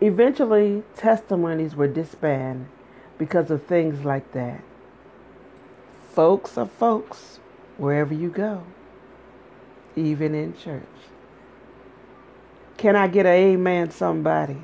Eventually, 0.01 0.85
testimonies 0.97 1.77
were 1.77 1.87
disbanded 1.87 2.69
because 3.19 3.51
of 3.51 3.63
things 3.65 4.05
like 4.05 4.33
that. 4.33 4.63
folks 6.13 6.59
are 6.59 6.67
folks 6.67 7.41
wherever 7.79 8.15
you 8.15 8.31
go, 8.31 8.65
even 9.97 10.35
in 10.35 10.57
church. 10.57 10.83
Can 12.79 12.97
I 12.97 13.09
get 13.09 13.27
an 13.27 13.33
amen, 13.33 13.91
somebody? 13.91 14.59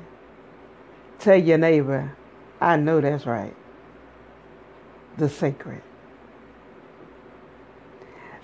Tell 1.19 1.37
your 1.37 1.57
neighbor, 1.59 2.15
I 2.61 2.77
know 2.77 3.01
that's 3.01 3.25
right. 3.25 3.55
The 5.17 5.29
sacred. 5.29 5.81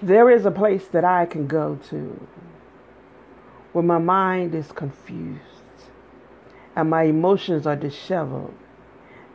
There 0.01 0.31
is 0.31 0.45
a 0.45 0.51
place 0.51 0.87
that 0.87 1.03
I 1.03 1.25
can 1.25 1.47
go 1.47 1.79
to 1.89 2.27
where 3.73 3.83
my 3.83 3.97
mind 3.97 4.55
is 4.55 4.71
confused 4.71 5.41
and 6.75 6.89
my 6.89 7.03
emotions 7.03 7.67
are 7.67 7.75
disheveled 7.75 8.55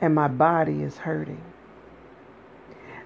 and 0.05 0.15
my 0.15 0.29
body 0.29 0.83
is 0.83 0.99
hurting. 0.99 1.41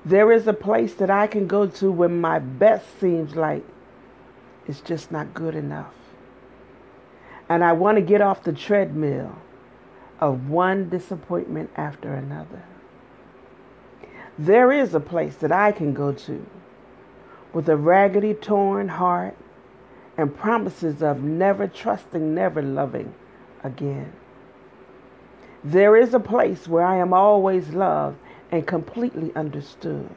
There 0.05 0.33
is 0.33 0.49
a 0.49 0.53
place 0.53 0.95
that 0.95 1.11
I 1.11 1.29
can 1.29 1.47
go 1.47 1.69
to 1.69 1.93
when 1.93 2.21
my 2.21 2.41
best 2.41 2.99
seems 2.99 3.37
like 3.37 3.65
it's 4.67 4.81
just 4.81 5.13
not 5.13 5.33
good 5.33 5.55
enough. 5.55 5.95
And 7.49 7.63
I 7.63 7.73
want 7.73 7.99
to 7.99 8.03
get 8.03 8.21
off 8.21 8.43
the 8.43 8.53
treadmill 8.53 9.39
of 10.19 10.49
one 10.49 10.89
disappointment 10.89 11.71
after 11.77 12.13
another. 12.13 12.65
There 14.37 14.73
is 14.73 14.93
a 14.93 15.01
place 15.01 15.37
that 15.37 15.53
I 15.53 15.71
can 15.71 15.95
go 15.95 16.13
to 16.13 16.45
with 17.53 17.69
a 17.69 17.77
raggedy, 17.77 18.35
torn 18.35 18.89
heart 18.89 19.37
and 20.17 20.37
promises 20.37 21.01
of 21.01 21.23
never 21.23 21.69
trusting, 21.69 22.35
never 22.35 22.61
loving 22.61 23.15
again. 23.63 24.13
There 25.65 25.97
is 25.97 26.15
a 26.15 26.21
place 26.21 26.69
where 26.69 26.85
I 26.85 26.97
am 26.97 27.13
always 27.13 27.71
loved 27.71 28.19
and 28.51 28.67
completely 28.67 29.33
understood, 29.35 30.09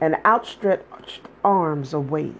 and 0.00 0.16
outstretched 0.24 1.20
arms 1.44 1.92
await. 1.92 2.34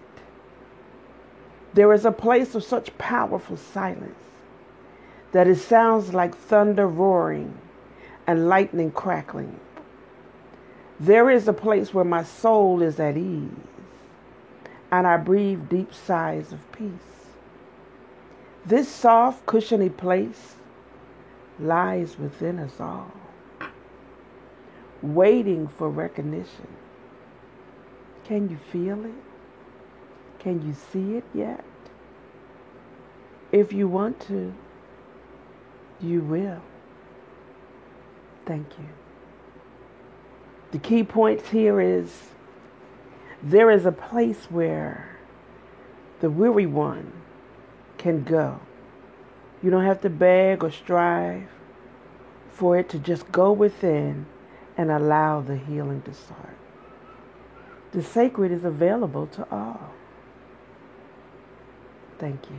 There 1.73 1.93
is 1.93 2.05
a 2.05 2.11
place 2.11 2.55
of 2.55 2.63
such 2.63 2.97
powerful 2.97 3.55
silence 3.55 4.15
that 5.31 5.47
it 5.47 5.57
sounds 5.57 6.13
like 6.13 6.35
thunder 6.35 6.87
roaring 6.87 7.57
and 8.25 8.49
lightning 8.49 8.91
crackling. 8.91 9.59
There 10.99 11.29
is 11.29 11.47
a 11.47 11.53
place 11.53 11.93
where 11.93 12.05
my 12.05 12.23
soul 12.23 12.81
is 12.81 12.99
at 12.99 13.17
ease 13.17 13.51
and 14.91 15.05
I 15.05 15.17
breathe 15.17 15.69
deep 15.69 15.93
sighs 15.93 16.51
of 16.51 16.71
peace. 16.71 16.91
This 18.65 18.87
soft, 18.89 19.45
cushiony 19.45 19.89
place 19.89 20.56
lies 21.59 22.17
within 22.17 22.59
us 22.59 22.79
all, 22.79 23.11
waiting 25.01 25.67
for 25.67 25.89
recognition. 25.89 26.67
Can 28.25 28.49
you 28.49 28.57
feel 28.71 29.05
it? 29.05 29.13
Can 30.39 30.65
you 30.65 30.73
see 30.91 31.15
it 31.15 31.23
yet? 31.33 31.63
If 33.51 33.71
you 33.73 33.87
want 33.87 34.19
to, 34.27 34.53
you 36.01 36.21
will. 36.21 36.61
Thank 38.45 38.67
you. 38.77 38.87
The 40.71 40.79
key 40.79 41.03
points 41.03 41.49
here 41.49 41.79
is 41.79 42.31
there 43.41 43.71
is 43.71 43.85
a 43.85 43.91
place 43.91 44.45
where 44.49 45.17
the 46.19 46.29
weary 46.29 46.65
one 46.65 47.11
can 47.97 48.23
go. 48.23 48.59
You 49.61 49.71
don't 49.71 49.85
have 49.85 50.01
to 50.01 50.09
beg 50.09 50.63
or 50.63 50.71
strive 50.71 51.47
for 52.51 52.77
it 52.77 52.89
to 52.89 52.99
just 52.99 53.31
go 53.31 53.51
within 53.51 54.25
and 54.77 54.91
allow 54.91 55.41
the 55.41 55.57
healing 55.57 56.01
to 56.03 56.13
start. 56.13 56.55
The 57.91 58.03
sacred 58.03 58.51
is 58.51 58.63
available 58.63 59.27
to 59.27 59.47
all. 59.51 59.93
Thank 62.19 62.49
you. 62.49 62.57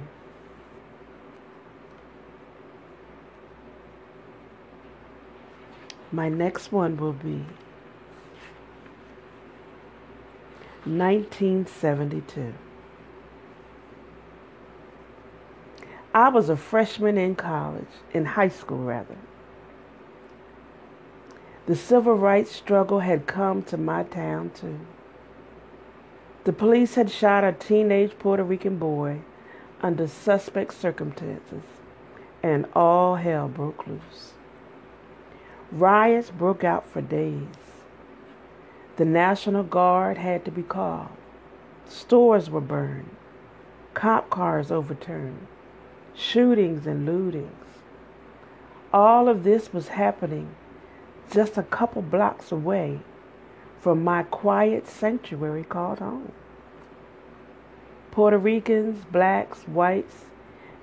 My 6.11 6.29
next 6.29 6.73
one 6.73 6.97
will 6.97 7.13
be 7.13 7.45
1972. 10.85 12.55
I 16.19 16.31
was 16.31 16.49
a 16.49 16.57
freshman 16.57 17.17
in 17.17 17.37
college, 17.37 17.95
in 18.13 18.25
high 18.25 18.49
school 18.49 18.79
rather. 18.83 19.15
The 21.67 21.77
civil 21.77 22.15
rights 22.15 22.51
struggle 22.51 22.99
had 22.99 23.29
come 23.29 23.63
to 23.63 23.77
my 23.77 24.03
town 24.03 24.51
too. 24.51 24.81
The 26.43 26.53
police 26.53 26.97
had 26.97 27.09
shot 27.09 27.45
a 27.45 27.53
teenage 27.53 28.19
Puerto 28.19 28.43
Rican 28.43 28.79
boy 28.79 29.21
under 29.81 30.09
suspect 30.09 30.75
circumstances, 30.75 31.63
and 32.43 32.67
all 32.75 33.15
hell 33.15 33.47
broke 33.47 33.87
loose. 33.87 34.33
Riots 35.71 36.31
broke 36.31 36.65
out 36.65 36.85
for 36.85 37.01
days. 37.01 37.47
The 38.97 39.05
National 39.05 39.63
Guard 39.63 40.19
had 40.19 40.45
to 40.47 40.51
be 40.51 40.65
called. 40.65 41.17
Stores 41.87 42.51
were 42.51 42.61
burned. 42.61 43.15
Cop 43.95 44.31
cars 44.31 44.73
overturned. 44.73 45.47
Shootings 46.21 46.85
and 46.85 47.07
lootings. 47.07 47.49
All 48.93 49.29
of 49.29 49.45
this 49.45 49.73
was 49.73 49.87
happening 49.87 50.49
just 51.31 51.57
a 51.57 51.63
couple 51.63 52.03
blocks 52.03 52.51
away 52.51 52.99
from 53.81 54.03
my 54.03 54.25
quiet 54.25 54.89
sanctuary 54.89 55.63
called 55.63 56.01
home. 56.01 56.33
Puerto 58.11 58.37
Ricans, 58.37 59.05
blacks, 59.05 59.63
whites, 59.69 60.25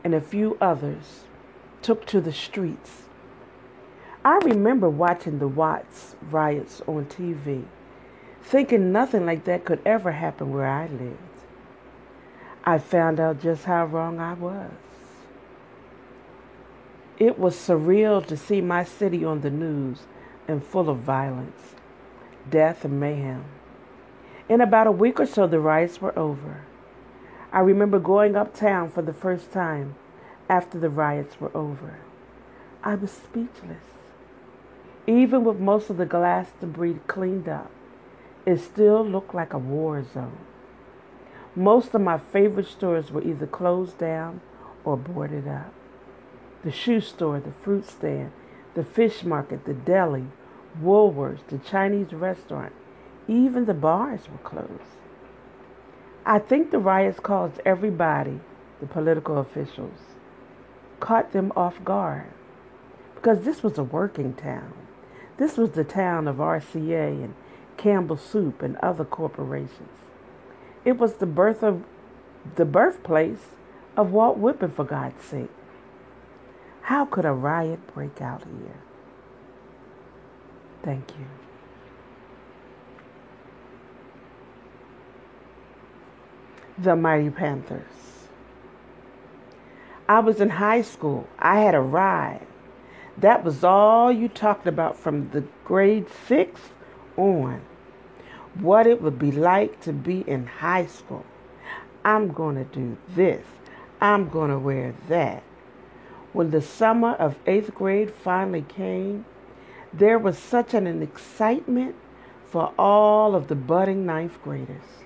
and 0.05 0.15
a 0.15 0.21
few 0.21 0.57
others 0.61 1.25
took 1.81 2.05
to 2.05 2.21
the 2.21 2.31
streets. 2.31 3.03
I 4.23 4.37
remember 4.37 4.89
watching 4.89 5.39
the 5.39 5.49
Watts 5.49 6.15
riots 6.31 6.81
on 6.87 7.07
TV 7.07 7.65
thinking 8.41 8.93
nothing 8.93 9.25
like 9.25 9.43
that 9.43 9.65
could 9.65 9.81
ever 9.85 10.13
happen 10.13 10.53
where 10.53 10.65
I 10.65 10.87
lived. 10.87 11.17
I 12.63 12.77
found 12.77 13.19
out 13.19 13.41
just 13.41 13.65
how 13.65 13.85
wrong 13.85 14.21
I 14.21 14.33
was. 14.33 14.71
It 17.17 17.39
was 17.39 17.55
surreal 17.55 18.25
to 18.27 18.35
see 18.35 18.59
my 18.59 18.83
city 18.83 19.23
on 19.23 19.41
the 19.41 19.49
news 19.49 19.99
and 20.47 20.63
full 20.63 20.89
of 20.89 20.99
violence, 20.99 21.75
death, 22.49 22.83
and 22.83 22.99
mayhem. 22.99 23.45
In 24.49 24.59
about 24.59 24.87
a 24.87 24.91
week 24.91 25.19
or 25.19 25.25
so, 25.25 25.47
the 25.47 25.59
riots 25.59 26.01
were 26.01 26.17
over. 26.19 26.61
I 27.53 27.61
remember 27.61 27.99
going 27.99 28.35
uptown 28.35 28.89
for 28.89 29.01
the 29.01 29.13
first 29.13 29.51
time 29.51 29.95
after 30.49 30.77
the 30.77 30.89
riots 30.89 31.39
were 31.39 31.55
over. 31.55 31.99
I 32.83 32.95
was 32.95 33.11
speechless. 33.11 33.83
Even 35.07 35.45
with 35.45 35.57
most 35.57 35.89
of 35.89 35.97
the 35.97 36.05
glass 36.05 36.51
debris 36.59 36.99
cleaned 37.07 37.47
up, 37.47 37.71
it 38.45 38.57
still 38.57 39.05
looked 39.05 39.33
like 39.33 39.53
a 39.53 39.57
war 39.57 40.03
zone. 40.03 40.37
Most 41.55 41.95
of 41.95 42.01
my 42.01 42.17
favorite 42.17 42.67
stores 42.67 43.09
were 43.09 43.23
either 43.23 43.47
closed 43.47 43.97
down 43.97 44.41
or 44.83 44.97
boarded 44.97 45.47
up. 45.47 45.71
The 46.65 46.71
shoe 46.71 46.99
store, 46.99 47.39
the 47.39 47.51
fruit 47.51 47.87
stand, 47.87 48.33
the 48.73 48.83
fish 48.83 49.23
market, 49.23 49.63
the 49.63 49.73
deli, 49.73 50.25
Woolworths, 50.81 51.47
the 51.47 51.59
Chinese 51.59 52.11
restaurant, 52.11 52.73
even 53.29 53.63
the 53.63 53.73
bars 53.73 54.27
were 54.29 54.39
closed. 54.39 54.97
I 56.25 56.39
think 56.39 56.71
the 56.71 56.79
riots 56.79 57.21
caused 57.21 57.61
everybody, 57.65 58.41
the 58.81 58.87
political 58.87 59.37
officials, 59.37 59.99
caught 60.99 61.31
them 61.31 61.53
off 61.55 61.81
guard 61.85 62.33
because 63.13 63.45
this 63.45 63.63
was 63.63 63.77
a 63.77 63.83
working 63.83 64.33
town. 64.33 64.73
This 65.37 65.55
was 65.55 65.71
the 65.71 65.85
town 65.85 66.27
of 66.27 66.37
RCA 66.37 67.23
and 67.23 67.33
Campbell 67.77 68.17
Soup, 68.17 68.61
and 68.61 68.77
other 68.77 69.05
corporations. 69.05 69.89
It 70.83 70.97
was 70.97 71.15
the 71.15 71.25
birth 71.25 71.63
of 71.63 71.83
the 72.55 72.65
birthplace 72.65 73.49
of 73.97 74.11
Walt 74.11 74.37
Whitman, 74.37 74.71
for 74.71 74.83
God's 74.83 75.23
sake. 75.23 75.49
How 76.85 77.03
could 77.03 77.25
a 77.25 77.33
riot 77.33 77.79
break 77.95 78.21
out 78.21 78.43
here? 78.43 78.77
Thank 80.83 81.09
you. 81.17 81.25
The 86.77 86.95
Mighty 86.95 87.31
Panthers. 87.31 87.81
I 90.07 90.19
was 90.19 90.39
in 90.39 90.51
high 90.51 90.83
school. 90.83 91.27
I 91.39 91.61
had 91.61 91.73
a 91.73 91.79
ride. 91.79 92.45
That 93.17 93.43
was 93.43 93.63
all 93.63 94.11
you 94.11 94.29
talked 94.29 94.67
about 94.67 94.95
from 94.95 95.31
the 95.31 95.43
grade 95.63 96.05
six 96.27 96.61
on 97.17 97.61
what 98.53 98.85
it 98.85 99.01
would 99.01 99.17
be 99.17 99.31
like 99.31 99.81
to 99.81 99.91
be 99.91 100.19
in 100.27 100.45
high 100.45 100.85
school. 100.85 101.25
I'm 102.03 102.31
going 102.31 102.57
to 102.57 102.63
do 102.63 102.95
this. 103.15 103.43
I'm 103.99 104.29
going 104.29 104.51
to 104.51 104.59
wear 104.59 104.93
that. 105.07 105.41
When 106.35 106.51
the 106.51 106.61
summer 106.61 107.13
of 107.13 107.39
eighth 107.47 107.73
grade 107.73 108.11
finally 108.11 108.63
came, 108.63 109.23
there 109.93 110.19
was 110.19 110.37
such 110.37 110.73
an 110.73 111.01
excitement 111.01 111.95
for 112.45 112.73
all 112.77 113.35
of 113.35 113.47
the 113.47 113.55
budding 113.55 114.05
ninth 114.05 114.43
graders. 114.43 115.05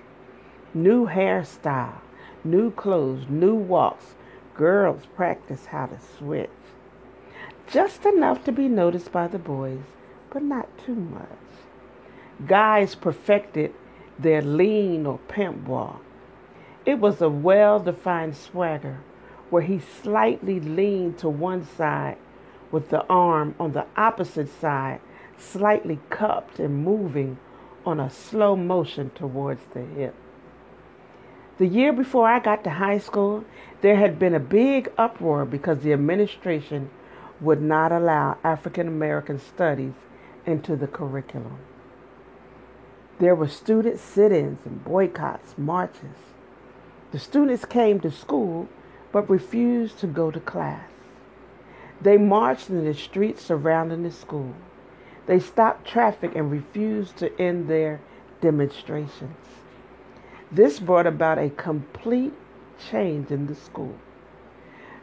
New 0.73 1.05
hairstyle, 1.05 1.99
new 2.43 2.71
clothes, 2.71 3.27
new 3.29 3.53
walks. 3.53 4.15
Girls 4.55 5.03
practice 5.15 5.67
how 5.67 5.85
to 5.85 5.99
switch. 6.17 6.49
Just 7.67 8.07
enough 8.07 8.43
to 8.45 8.51
be 8.51 8.67
noticed 8.67 9.11
by 9.11 9.27
the 9.27 9.37
boys, 9.37 9.83
but 10.31 10.41
not 10.41 10.79
too 10.79 10.95
much. 10.95 11.27
Guys 12.47 12.95
perfected 12.95 13.71
their 14.17 14.41
lean 14.41 15.05
or 15.05 15.19
pimp 15.27 15.67
walk. 15.67 16.01
It 16.87 16.97
was 16.97 17.21
a 17.21 17.29
well 17.29 17.79
defined 17.79 18.35
swagger 18.35 18.97
where 19.49 19.63
he 19.63 19.79
slightly 19.79 20.59
leaned 20.59 21.17
to 21.19 21.29
one 21.29 21.65
side 21.65 22.17
with 22.71 22.89
the 22.89 23.05
arm 23.07 23.55
on 23.59 23.71
the 23.71 23.85
opposite 23.97 24.49
side 24.59 24.99
slightly 25.37 25.99
cupped 26.09 26.59
and 26.59 26.83
moving 26.83 27.37
on 27.85 27.99
a 27.99 28.09
slow 28.09 28.55
motion 28.55 29.09
towards 29.15 29.61
the 29.73 29.81
hip. 29.81 30.13
The 31.57 31.67
year 31.67 31.91
before 31.91 32.27
I 32.27 32.39
got 32.39 32.63
to 32.65 32.69
high 32.69 32.99
school, 32.99 33.43
there 33.81 33.95
had 33.95 34.19
been 34.19 34.33
a 34.33 34.39
big 34.39 34.91
uproar 34.97 35.45
because 35.45 35.79
the 35.79 35.93
administration 35.93 36.89
would 37.41 37.61
not 37.61 37.91
allow 37.91 38.37
African 38.43 38.87
American 38.87 39.39
studies 39.39 39.93
into 40.45 40.75
the 40.75 40.87
curriculum. 40.87 41.57
There 43.19 43.35
were 43.35 43.47
student 43.47 43.99
sit 43.99 44.31
ins 44.31 44.65
and 44.65 44.83
boycotts, 44.83 45.57
marches. 45.57 46.15
The 47.11 47.19
students 47.19 47.65
came 47.65 47.99
to 48.01 48.11
school 48.11 48.69
but 49.11 49.29
refused 49.29 49.99
to 49.99 50.07
go 50.07 50.31
to 50.31 50.39
class. 50.39 50.89
They 52.01 52.17
marched 52.17 52.69
in 52.69 52.85
the 52.85 52.93
streets 52.93 53.43
surrounding 53.43 54.03
the 54.03 54.11
school. 54.11 54.53
They 55.25 55.39
stopped 55.39 55.87
traffic 55.87 56.35
and 56.35 56.51
refused 56.51 57.17
to 57.17 57.41
end 57.41 57.67
their 57.67 57.99
demonstrations. 58.41 59.35
This 60.51 60.79
brought 60.79 61.05
about 61.05 61.37
a 61.37 61.49
complete 61.49 62.33
change 62.89 63.29
in 63.29 63.47
the 63.47 63.55
school. 63.55 63.95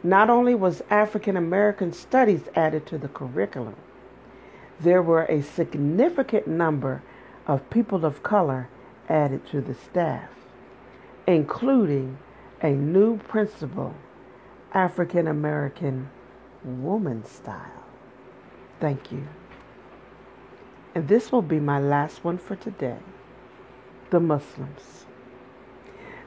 Not 0.03 0.29
only 0.29 0.55
was 0.55 0.81
African 0.89 1.37
American 1.37 1.93
studies 1.93 2.49
added 2.55 2.85
to 2.87 2.97
the 2.97 3.07
curriculum, 3.07 3.75
there 4.79 5.01
were 5.01 5.23
a 5.25 5.41
significant 5.41 6.47
number 6.47 7.01
of 7.45 7.69
people 7.69 8.05
of 8.05 8.23
color 8.23 8.69
added 9.09 9.45
to 9.47 9.61
the 9.61 9.73
staff, 9.73 10.29
including 11.25 12.17
a 12.61 12.71
new 12.71 13.17
principal, 13.17 13.93
African 14.73 15.27
American 15.27 16.09
woman 16.63 17.23
style. 17.23 17.83
Thank 18.79 19.11
you. 19.11 19.27
And 20.95 21.07
this 21.07 21.31
will 21.31 21.43
be 21.43 21.59
my 21.59 21.79
last 21.79 22.23
one 22.23 22.37
for 22.37 22.55
today 22.55 22.97
the 24.09 24.19
Muslims. 24.19 25.05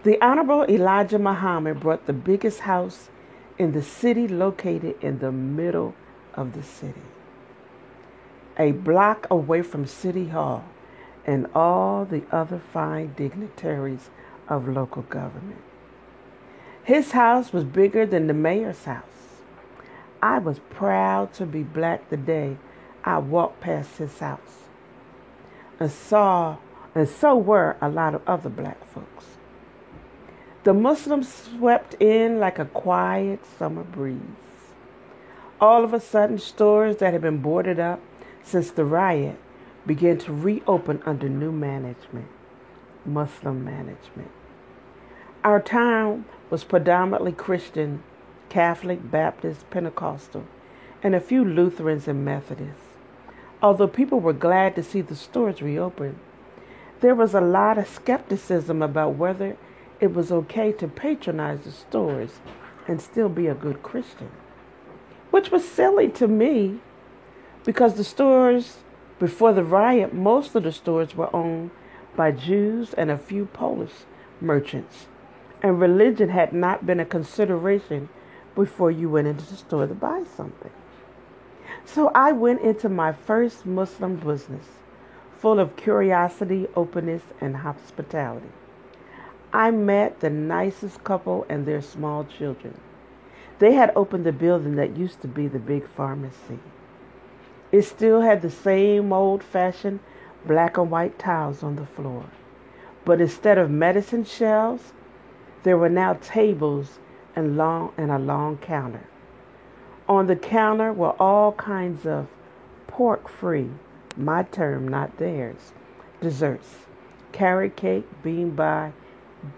The 0.03 0.21
Honorable 0.23 0.64
Elijah 0.69 1.19
Muhammad 1.19 1.81
brought 1.81 2.07
the 2.07 2.12
biggest 2.12 2.61
house 2.61 3.11
in 3.59 3.73
the 3.73 3.83
city 3.83 4.29
located 4.29 4.97
in 5.03 5.19
the 5.19 5.33
middle 5.33 5.95
of 6.35 6.53
the 6.53 6.62
city, 6.62 7.03
a 8.59 8.73
block 8.73 9.27
away 9.31 9.62
from 9.62 9.87
City 9.87 10.29
Hall 10.29 10.64
and 11.27 11.47
all 11.55 12.05
the 12.05 12.23
other 12.31 12.59
fine 12.59 13.12
dignitaries 13.16 14.11
of 14.49 14.69
local 14.69 15.03
government. 15.03 15.61
His 16.90 17.12
house 17.12 17.53
was 17.53 17.62
bigger 17.62 18.05
than 18.05 18.26
the 18.26 18.35
mayor's 18.35 18.85
house. 18.85 19.05
I 20.20 20.40
was 20.40 20.59
proud 20.70 21.33
to 21.35 21.46
be 21.46 21.62
black 21.62 22.11
the 22.11 22.16
day 22.16 22.57
I 23.05 23.18
walked 23.18 23.61
past 23.61 23.98
his 23.98 24.18
house 24.18 24.64
and 25.79 25.88
saw, 25.88 26.57
and 26.92 27.09
so 27.09 27.37
were 27.37 27.76
a 27.81 27.88
lot 27.88 28.16
of 28.16 28.22
other 28.26 28.48
black 28.48 28.85
folks. 28.92 29.37
The 30.64 30.74
Muslims 30.74 31.33
swept 31.33 31.94
in 32.00 32.40
like 32.40 32.59
a 32.59 32.64
quiet 32.64 33.46
summer 33.46 33.85
breeze. 33.85 34.18
All 35.61 35.85
of 35.85 35.94
a 35.94 36.00
sudden, 36.00 36.38
stores 36.38 36.96
that 36.96 37.12
had 37.12 37.22
been 37.22 37.38
boarded 37.38 37.79
up 37.79 38.00
since 38.42 38.72
the 38.72 38.85
riot 38.85 39.38
began 39.87 40.18
to 40.18 40.33
reopen 40.33 41.05
under 41.07 41.29
new 41.29 41.53
management, 41.53 42.26
Muslim 43.07 43.64
management. 43.64 44.33
Our 45.44 45.62
town 45.62 46.24
was 46.50 46.64
predominantly 46.64 47.32
Christian, 47.32 48.02
Catholic, 48.48 49.10
Baptist, 49.10 49.70
Pentecostal, 49.70 50.44
and 51.02 51.14
a 51.14 51.20
few 51.20 51.44
Lutherans 51.44 52.08
and 52.08 52.24
Methodists. 52.24 52.82
Although 53.62 53.88
people 53.88 54.20
were 54.20 54.32
glad 54.32 54.74
to 54.74 54.82
see 54.82 55.00
the 55.00 55.14
stores 55.14 55.62
reopen, 55.62 56.18
there 57.00 57.14
was 57.14 57.34
a 57.34 57.40
lot 57.40 57.78
of 57.78 57.88
skepticism 57.88 58.82
about 58.82 59.14
whether 59.14 59.56
it 60.00 60.12
was 60.12 60.32
okay 60.32 60.72
to 60.72 60.88
patronize 60.88 61.60
the 61.60 61.72
stores 61.72 62.40
and 62.88 63.00
still 63.00 63.28
be 63.28 63.46
a 63.46 63.54
good 63.54 63.82
Christian, 63.82 64.30
which 65.30 65.50
was 65.50 65.66
silly 65.66 66.08
to 66.08 66.26
me 66.26 66.80
because 67.64 67.94
the 67.94 68.04
stores 68.04 68.78
before 69.18 69.52
the 69.52 69.62
riot, 69.62 70.14
most 70.14 70.54
of 70.54 70.62
the 70.62 70.72
stores 70.72 71.14
were 71.14 71.34
owned 71.36 71.70
by 72.16 72.32
Jews 72.32 72.94
and 72.94 73.10
a 73.10 73.18
few 73.18 73.44
Polish 73.46 73.92
merchants, 74.40 75.06
and 75.62 75.81
religion 75.81 76.29
had 76.29 76.53
not 76.53 76.87
been 76.87 77.01
a 77.01 77.05
consideration 77.05 78.09
before 78.55 78.90
you 78.90 79.09
went 79.09 79.29
into 79.29 79.44
the 79.46 79.57
store 79.57 79.87
to 79.87 79.94
buy 79.94 80.25
something. 80.37 80.70
So 81.85 82.11
I 82.14 82.33
went 82.33 82.62
into 82.62 82.88
my 82.88 83.12
first 83.12 83.66
Muslim 83.66 84.16
business, 84.16 84.66
full 85.38 85.59
of 85.59 85.77
curiosity, 85.77 86.66
openness, 86.77 87.23
and 87.40 87.57
hospitality. 87.57 88.51
I 89.53 89.70
met 89.70 90.20
the 90.20 90.31
nicest 90.31 91.03
couple 91.03 91.44
and 91.49 91.66
their 91.66 91.83
small 91.83 92.25
children. 92.25 92.79
They 93.59 93.73
had 93.73 93.92
opened 93.96 94.25
the 94.25 94.33
building 94.33 94.77
that 94.77 94.96
used 94.96 95.20
to 95.23 95.29
be 95.29 95.49
the 95.49 95.59
big 95.59 95.87
pharmacy. 95.88 96.61
It 97.73 97.83
still 97.83 98.20
had 98.20 98.42
the 98.42 98.51
same 98.51 99.12
old 99.12 99.42
fashioned 99.42 100.01
black 100.46 100.79
and 100.79 100.90
white 100.90 101.18
tiles 101.18 101.62
on 101.62 101.77
the 101.77 101.87
floor. 101.87 102.25
But 103.05 103.20
instead 103.20 103.59
of 103.59 103.70
medicine 103.70 104.24
shelves, 104.24 104.93
there 105.62 105.78
were 105.78 105.88
now 105.88 106.14
tables 106.14 106.98
and 107.36 107.56
long 107.56 107.92
and 107.96 108.11
a 108.11 108.18
long 108.18 108.56
counter. 108.58 109.06
On 110.08 110.26
the 110.26 110.36
counter 110.36 110.92
were 110.92 111.14
all 111.20 111.52
kinds 111.52 112.06
of 112.06 112.28
pork 112.86 113.28
free, 113.28 113.70
my 114.16 114.42
term, 114.42 114.88
not 114.88 115.18
theirs, 115.18 115.72
desserts, 116.20 116.86
carrot 117.32 117.76
cake, 117.76 118.06
bean 118.22 118.56
pie, 118.56 118.92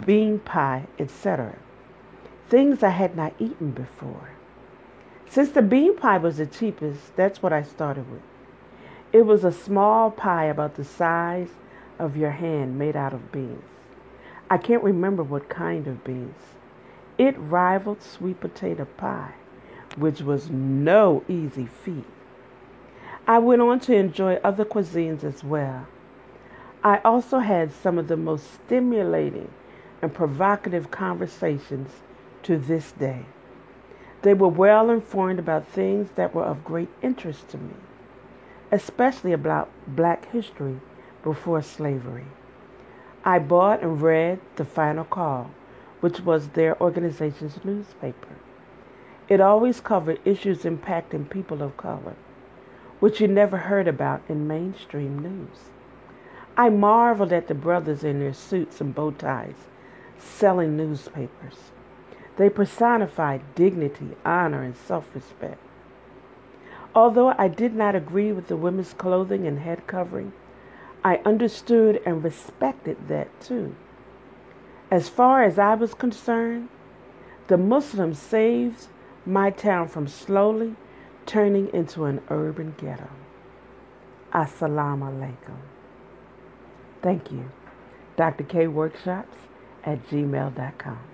bean 0.04 0.38
pie, 0.40 0.86
etc. 0.98 1.56
Things 2.48 2.82
I 2.82 2.90
had 2.90 3.16
not 3.16 3.34
eaten 3.38 3.70
before. 3.70 4.30
Since 5.28 5.52
the 5.52 5.62
bean 5.62 5.96
pie 5.96 6.18
was 6.18 6.36
the 6.36 6.46
cheapest, 6.46 7.16
that's 7.16 7.42
what 7.42 7.52
I 7.54 7.62
started 7.62 8.10
with. 8.10 8.20
It 9.12 9.22
was 9.22 9.44
a 9.44 9.52
small 9.52 10.10
pie 10.10 10.44
about 10.44 10.74
the 10.74 10.84
size 10.84 11.48
of 11.98 12.16
your 12.16 12.32
hand 12.32 12.78
made 12.78 12.96
out 12.96 13.14
of 13.14 13.32
beans. 13.32 13.71
I 14.52 14.58
can't 14.58 14.82
remember 14.82 15.22
what 15.22 15.48
kind 15.48 15.86
of 15.86 16.04
beans. 16.04 16.36
It 17.16 17.34
rivaled 17.38 18.02
sweet 18.02 18.38
potato 18.38 18.84
pie, 18.84 19.32
which 19.96 20.20
was 20.20 20.50
no 20.50 21.24
easy 21.26 21.64
feat. 21.64 22.04
I 23.26 23.38
went 23.38 23.62
on 23.62 23.80
to 23.80 23.96
enjoy 23.96 24.34
other 24.44 24.66
cuisines 24.66 25.24
as 25.24 25.42
well. 25.42 25.86
I 26.84 26.98
also 26.98 27.38
had 27.38 27.72
some 27.72 27.96
of 27.96 28.08
the 28.08 28.16
most 28.18 28.52
stimulating 28.52 29.50
and 30.02 30.12
provocative 30.12 30.90
conversations 30.90 31.88
to 32.42 32.58
this 32.58 32.92
day. 32.92 33.24
They 34.20 34.34
were 34.34 34.48
well 34.48 34.90
informed 34.90 35.38
about 35.38 35.66
things 35.66 36.10
that 36.16 36.34
were 36.34 36.44
of 36.44 36.62
great 36.62 36.90
interest 37.00 37.48
to 37.48 37.56
me, 37.56 37.76
especially 38.70 39.32
about 39.32 39.70
black 39.86 40.30
history 40.30 40.78
before 41.22 41.62
slavery. 41.62 42.26
I 43.24 43.38
bought 43.38 43.82
and 43.82 44.02
read 44.02 44.40
The 44.56 44.64
Final 44.64 45.04
Call, 45.04 45.50
which 46.00 46.20
was 46.20 46.48
their 46.48 46.80
organization's 46.82 47.64
newspaper. 47.64 48.34
It 49.28 49.40
always 49.40 49.80
covered 49.80 50.18
issues 50.24 50.64
impacting 50.64 51.30
people 51.30 51.62
of 51.62 51.76
color, 51.76 52.16
which 52.98 53.20
you 53.20 53.28
never 53.28 53.58
heard 53.58 53.86
about 53.86 54.22
in 54.28 54.48
mainstream 54.48 55.20
news. 55.20 55.70
I 56.56 56.68
marveled 56.68 57.32
at 57.32 57.46
the 57.46 57.54
brothers 57.54 58.02
in 58.02 58.18
their 58.18 58.34
suits 58.34 58.80
and 58.80 58.92
bow 58.92 59.12
ties 59.12 59.66
selling 60.18 60.76
newspapers. 60.76 61.70
They 62.36 62.48
personified 62.48 63.54
dignity, 63.54 64.16
honor, 64.24 64.62
and 64.62 64.76
self 64.76 65.14
respect. 65.14 65.58
Although 66.94 67.34
I 67.38 67.48
did 67.48 67.74
not 67.74 67.94
agree 67.94 68.32
with 68.32 68.48
the 68.48 68.56
women's 68.56 68.92
clothing 68.94 69.46
and 69.46 69.60
head 69.60 69.86
covering, 69.86 70.32
I 71.04 71.16
understood 71.24 72.00
and 72.06 72.22
respected 72.22 73.08
that 73.08 73.28
too. 73.40 73.74
As 74.90 75.08
far 75.08 75.42
as 75.42 75.58
I 75.58 75.74
was 75.74 75.94
concerned, 75.94 76.68
the 77.48 77.56
Muslims 77.56 78.18
saved 78.18 78.86
my 79.26 79.50
town 79.50 79.88
from 79.88 80.06
slowly 80.06 80.76
turning 81.26 81.72
into 81.72 82.04
an 82.04 82.20
urban 82.28 82.74
ghetto. 82.78 83.08
Assalamu 84.32 85.12
alaikum. 85.12 85.56
Thank 87.02 87.30
you. 87.32 87.50
Dr. 88.16 88.44
K 88.44 88.66
Workshops 88.68 89.36
at 89.84 90.06
gmail.com. 90.08 91.11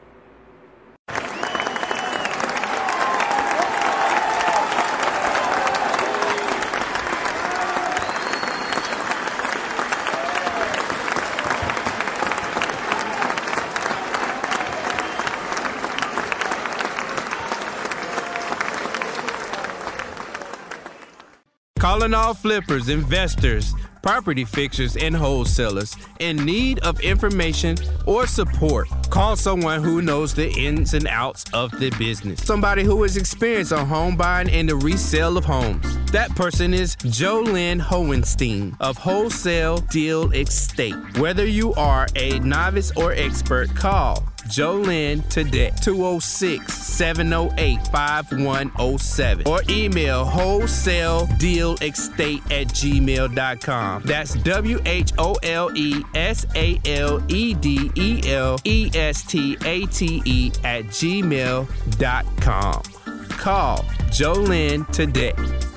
All 22.14 22.32
flippers, 22.32 22.88
investors, 22.88 23.74
property 24.02 24.44
fixers, 24.44 24.96
and 24.96 25.14
wholesalers 25.14 25.94
in 26.20 26.36
need 26.36 26.78
of 26.80 26.98
information 27.00 27.76
or 28.06 28.26
support. 28.26 28.88
Call 29.10 29.36
someone 29.36 29.82
who 29.82 30.00
knows 30.00 30.34
the 30.34 30.50
ins 30.50 30.94
and 30.94 31.06
outs 31.06 31.44
of 31.52 31.70
the 31.78 31.90
business. 31.98 32.42
Somebody 32.42 32.82
who 32.82 33.04
is 33.04 33.16
experienced 33.16 33.72
on 33.72 33.86
home 33.86 34.16
buying 34.16 34.48
and 34.48 34.68
the 34.68 34.76
resale 34.76 35.36
of 35.36 35.44
homes. 35.44 35.98
That 36.10 36.34
person 36.34 36.72
is 36.72 36.96
Jolynn 36.96 37.80
Hohenstein 37.80 38.74
of 38.80 38.96
Wholesale 38.96 39.78
Deal 39.78 40.32
Estate. 40.32 40.94
Whether 41.18 41.46
you 41.46 41.74
are 41.74 42.06
a 42.16 42.38
novice 42.40 42.90
or 42.96 43.12
expert, 43.12 43.74
call 43.74 44.24
Jolynn 44.48 45.26
today, 45.28 45.72
206 45.80 46.72
708 46.72 47.86
5107, 47.88 49.46
or 49.46 49.60
email 49.68 50.24
wholesale 50.24 51.26
deal 51.38 51.74
estate 51.82 52.42
at 52.50 52.68
gmail.com. 52.68 54.02
That's 54.02 54.34
W 54.34 54.80
H 54.84 55.12
O 55.18 55.34
L 55.42 55.70
E 55.76 56.02
S 56.14 56.46
A 56.54 56.80
L 56.86 57.22
E 57.28 57.54
D 57.54 57.90
E 57.94 58.22
L 58.26 58.58
E 58.64 58.90
S 58.94 59.22
T 59.22 59.56
A 59.64 59.86
T 59.86 60.22
E 60.24 60.50
at 60.64 60.84
gmail.com. 60.86 62.82
Call 63.28 63.78
Jolynn 64.10 64.90
today. 64.92 65.67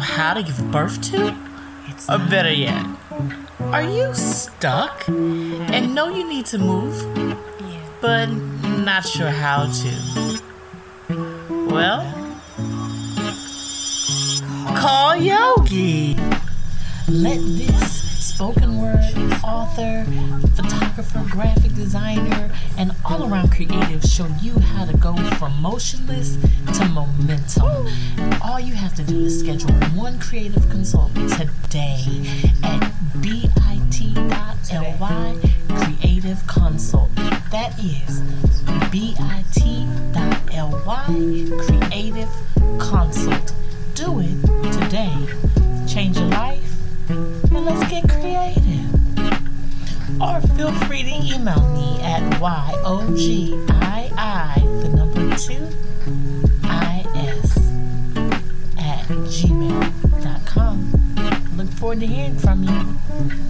How 0.00 0.34
to 0.34 0.42
give 0.42 0.70
birth 0.70 1.00
to? 1.12 1.36
It's 1.88 2.08
or 2.08 2.18
better 2.18 2.52
yet, 2.52 2.84
are 3.60 3.82
you 3.82 4.14
stuck 4.14 5.08
and 5.08 5.94
know 5.94 6.08
you 6.08 6.28
need 6.28 6.46
to 6.46 6.58
move, 6.58 6.96
but 8.00 8.26
not 8.26 9.06
sure 9.06 9.30
how 9.30 9.70
to? 9.70 10.40
Well, 11.70 12.02
call 14.76 15.16
Yogi. 15.16 16.16
Let 17.08 17.40
this 17.40 17.99
spoken 18.40 18.80
word 18.80 18.96
author, 19.44 20.02
photographer, 20.56 21.22
graphic 21.28 21.74
designer, 21.74 22.50
and 22.78 22.90
all 23.04 23.30
around 23.30 23.50
creative 23.52 24.02
show 24.02 24.26
you 24.40 24.58
how 24.58 24.86
to 24.86 24.96
go 24.96 25.14
from 25.32 25.52
motionless 25.60 26.38
to 26.72 26.88
momentum. 26.88 27.86
All 28.42 28.58
you 28.58 28.72
have 28.72 28.94
to 28.94 29.02
do 29.02 29.26
is 29.26 29.40
schedule 29.40 29.74
one 29.94 30.18
creative 30.18 30.66
consult 30.70 31.14
today 31.16 32.24
at 32.64 32.80
bit.ly 33.20 34.56
creative 35.68 36.46
consult. 36.46 37.14
That 37.50 37.78
is 37.78 38.20
bit.ly 38.90 39.50
creative 41.66 42.30
consult. 42.78 43.52
Do 43.92 44.20
it 44.20 44.72
today. 44.72 45.49
Or 50.20 50.40
feel 50.54 50.72
free 50.86 51.02
to 51.02 51.34
email 51.34 51.62
me 51.72 51.98
at 52.02 52.22
YOGII, 52.40 54.10
the 54.82 54.88
number 54.90 55.36
two, 55.36 55.64
IS 56.68 57.56
at 58.78 59.06
gmail.com. 59.34 60.76
Look 61.56 61.68
forward 61.70 62.00
to 62.00 62.06
hearing 62.06 62.38
from 62.38 62.64
you. 62.64 63.49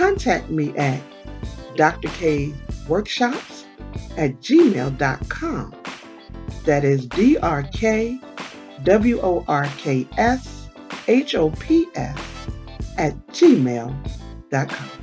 contact 0.00 0.48
me 0.48 0.74
at 0.78 0.98
drkworkshops 1.76 3.64
at 4.16 4.40
gmail.com. 4.40 5.74
That 6.64 6.84
is 6.84 7.06
D 7.06 7.36
R 7.36 7.62
K 7.64 8.18
W 8.82 9.20
O 9.20 9.44
R 9.46 9.66
K 9.76 10.08
S 10.16 10.68
H 11.06 11.34
O 11.34 11.50
P 11.50 11.86
S 11.94 12.18
at 12.96 13.14
gmail.com. 13.28 14.99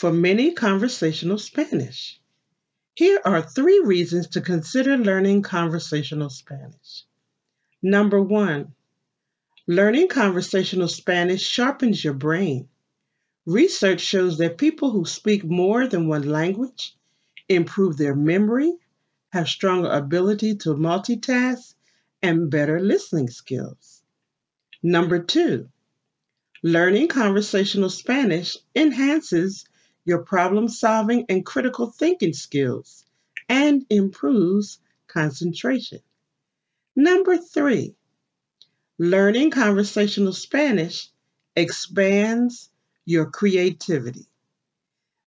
for 0.00 0.10
mini 0.10 0.52
conversational 0.52 1.36
Spanish. 1.36 2.18
Here 2.94 3.20
are 3.22 3.42
three 3.42 3.82
reasons 3.84 4.28
to 4.28 4.40
consider 4.40 4.96
learning 4.96 5.42
conversational 5.42 6.30
Spanish. 6.30 7.04
Number 7.82 8.22
one, 8.22 8.72
learning 9.66 10.08
conversational 10.08 10.88
Spanish 10.88 11.42
sharpens 11.42 12.02
your 12.02 12.14
brain. 12.14 12.70
Research 13.44 14.00
shows 14.00 14.38
that 14.38 14.56
people 14.56 14.90
who 14.90 15.04
speak 15.04 15.44
more 15.44 15.86
than 15.86 16.08
one 16.08 16.26
language 16.26 16.96
improve 17.50 17.98
their 17.98 18.14
memory, 18.14 18.72
have 19.34 19.48
stronger 19.48 19.90
ability 19.90 20.56
to 20.62 20.70
multitask, 20.70 21.74
and 22.22 22.50
better 22.50 22.80
listening 22.80 23.28
skills. 23.28 24.00
Number 24.82 25.18
two, 25.22 25.68
learning 26.62 27.08
conversational 27.08 27.90
Spanish 27.90 28.56
enhances 28.74 29.66
your 30.10 30.24
problem 30.24 30.68
solving 30.68 31.24
and 31.28 31.46
critical 31.46 31.86
thinking 31.86 32.32
skills 32.32 33.04
and 33.48 33.86
improves 33.90 34.80
concentration. 35.06 36.00
Number 36.96 37.36
three, 37.36 37.94
learning 38.98 39.52
conversational 39.52 40.32
Spanish 40.32 41.10
expands 41.54 42.70
your 43.04 43.26
creativity. 43.30 44.26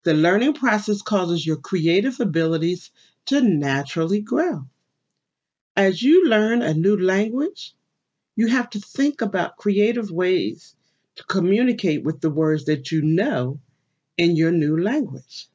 The 0.03 0.15
learning 0.15 0.55
process 0.55 1.01
causes 1.01 1.47
your 1.47 1.59
creative 1.59 2.19
abilities 2.19 2.91
to 3.27 3.41
naturally 3.41 4.21
grow. 4.21 4.67
As 5.77 6.03
you 6.03 6.27
learn 6.27 6.61
a 6.61 6.75
new 6.75 6.97
language, 6.97 7.77
you 8.35 8.49
have 8.49 8.69
to 8.71 8.81
think 8.81 9.23
about 9.23 9.59
creative 9.59 10.11
ways 10.11 10.75
to 11.15 11.23
communicate 11.23 12.03
with 12.03 12.21
the 12.21 12.31
words 12.31 12.65
that 12.65 12.91
you 12.91 13.01
know 13.03 13.61
in 14.17 14.37
your 14.37 14.53
new 14.53 14.81
language. 14.81 15.49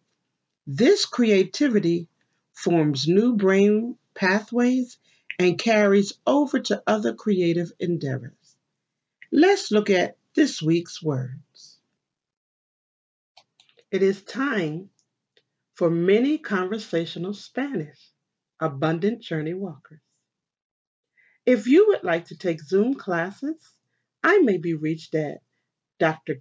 This 0.66 1.06
creativity 1.06 2.08
forms 2.54 3.08
new 3.08 3.36
brain 3.36 3.98
pathways 4.14 4.98
and 5.40 5.60
carries 5.60 6.14
over 6.26 6.60
to 6.60 6.84
other 6.88 7.14
creative 7.14 7.72
endeavors. 7.80 8.56
Let's 9.32 9.72
look 9.72 9.90
at 9.90 10.18
this 10.34 10.62
week's 10.62 11.02
words. 11.02 11.80
It 13.92 14.04
is 14.04 14.22
time 14.22 14.90
for 15.76 15.90
many 15.90 16.38
conversational 16.38 17.34
Spanish, 17.34 18.00
abundant 18.60 19.22
journey 19.22 19.54
walkers. 19.54 20.02
If 21.46 21.68
you 21.68 21.88
would 21.88 22.04
like 22.04 22.26
to 22.26 22.38
take 22.38 22.62
Zoom 22.62 22.96
classes, 22.96 23.56
I 24.24 24.40
may 24.40 24.58
be 24.58 24.74
reached 24.74 25.16
at 25.16 25.42
Dr. 26.00 26.36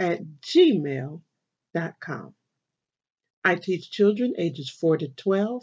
At 0.00 0.20
gmail.com. 0.40 2.34
I 3.44 3.54
teach 3.54 3.90
children 3.90 4.34
ages 4.38 4.70
4 4.70 4.96
to 4.98 5.08
12, 5.08 5.62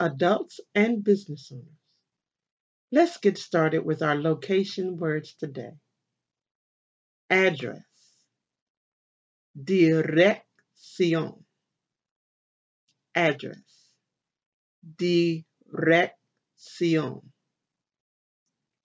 adults, 0.00 0.58
and 0.74 1.04
business 1.04 1.52
owners. 1.52 1.64
Let's 2.90 3.18
get 3.18 3.38
started 3.38 3.84
with 3.84 4.02
our 4.02 4.16
location 4.16 4.96
words 4.96 5.34
today. 5.34 5.74
Address. 7.30 7.84
Dirección. 9.56 11.44
Address. 13.14 13.92
Dirección. 14.96 15.32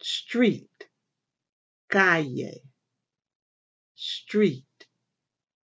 Street. 0.01 0.89
Calle. 1.89 2.61
Street. 3.95 4.65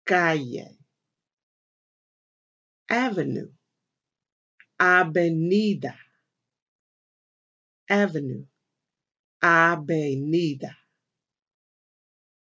Calle. 0.09 0.77
Avenue. 2.89 3.51
Avenida. 4.79 5.95
Avenue. 7.87 8.45
Avenida. 9.41 10.75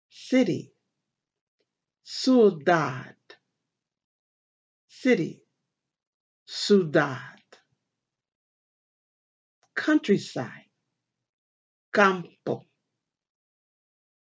City. 0.09 0.73
Ciudad 2.03 3.15
city, 5.01 5.41
ciudad, 6.45 7.39
countryside, 9.75 10.71
campo, 11.93 12.67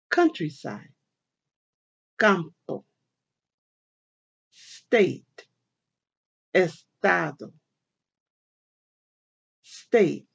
countryside, 0.09 0.94
campo, 2.16 2.84
state, 4.89 5.47
estado, 6.55 7.53
state, 9.62 10.26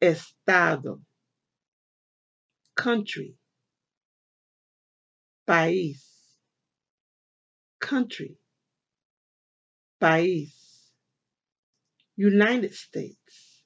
estado, 0.00 1.00
country, 2.76 3.34
país, 5.44 6.04
country, 7.80 8.38
país, 10.00 10.52
United 12.16 12.72
States, 12.72 13.64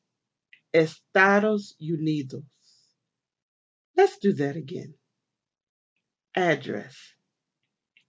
Estados 0.72 1.76
Unidos. 1.78 2.44
Let's 3.94 4.16
do 4.18 4.32
that 4.32 4.56
again. 4.56 4.94
Address, 6.34 6.96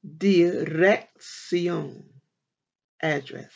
dirección, 0.02 1.94
address, 3.02 3.54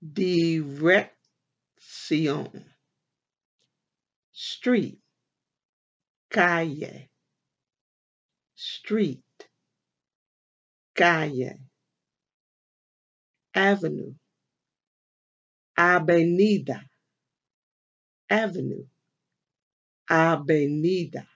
dirección, 0.00 1.10
street, 4.32 5.00
calle, 6.28 7.10
street, 8.54 9.24
calle. 10.94 11.58
Avenue, 13.54 14.14
Avenida, 15.76 16.88
Avenue, 18.30 18.88
Avenida, 20.08 21.28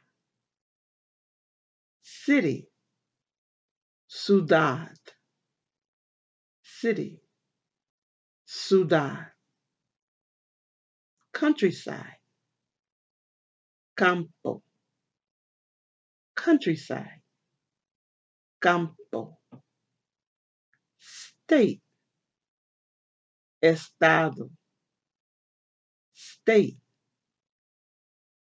City, 2.00 2.66
Ciudad, 4.18 4.96
City, 6.62 7.20
Ciudad, 8.46 9.26
Countryside, 11.34 12.18
Campo, 13.94 14.62
Countryside, 16.34 17.20
Campo, 18.58 19.38
State, 20.98 21.82
estado, 23.62 24.50
state, 26.14 26.78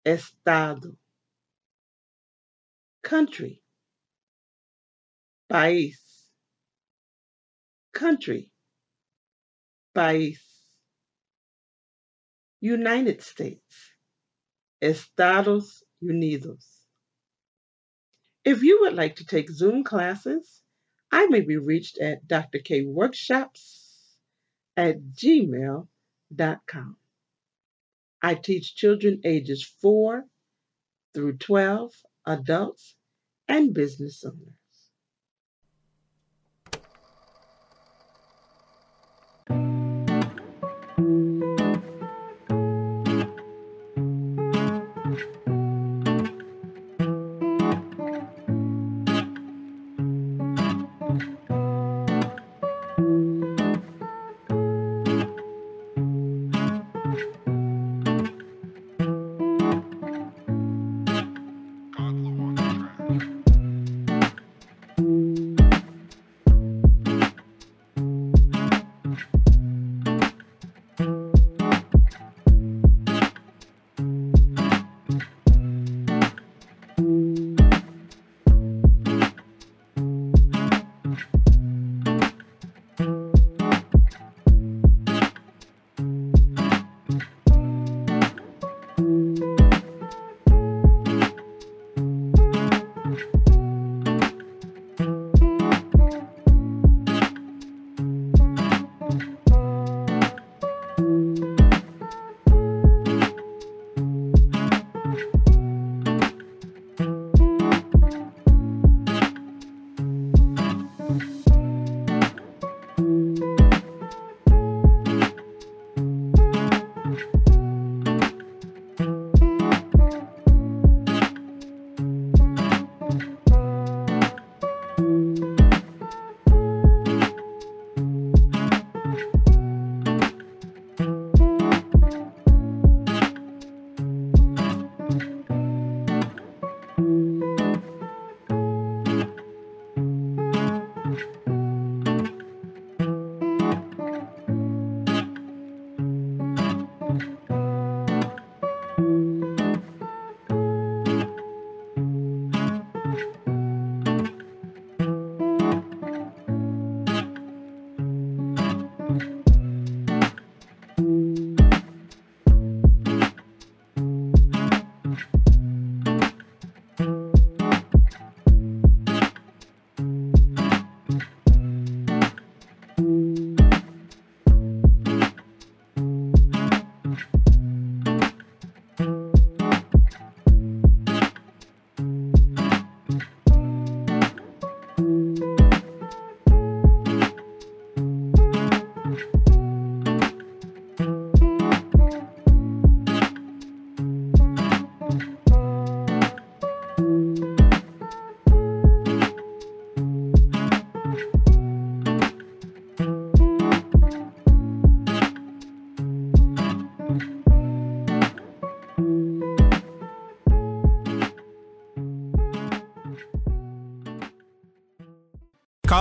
estado, 0.06 0.96
country, 3.02 3.63
país, 5.54 5.98
country, 7.94 8.50
país, 9.96 10.40
United 12.60 13.22
States, 13.22 13.92
Estados 14.82 15.84
Unidos. 16.04 16.66
If 18.44 18.64
you 18.64 18.80
would 18.82 18.96
like 18.96 19.18
to 19.18 19.26
take 19.26 19.52
Zoom 19.52 19.84
classes, 19.84 20.64
I 21.12 21.28
may 21.28 21.42
be 21.42 21.58
reached 21.58 22.00
at 22.00 22.28
drkworkshops 22.28 24.16
at 24.76 25.02
gmail.com. 25.12 26.98
I 28.24 28.36
teach 28.36 28.76
children 28.76 29.22
ages 29.24 29.64
4 29.82 30.26
through 31.14 31.38
12, 31.38 31.94
adults, 32.26 32.96
and 33.48 33.72
business 33.72 34.24
owners. 34.24 34.63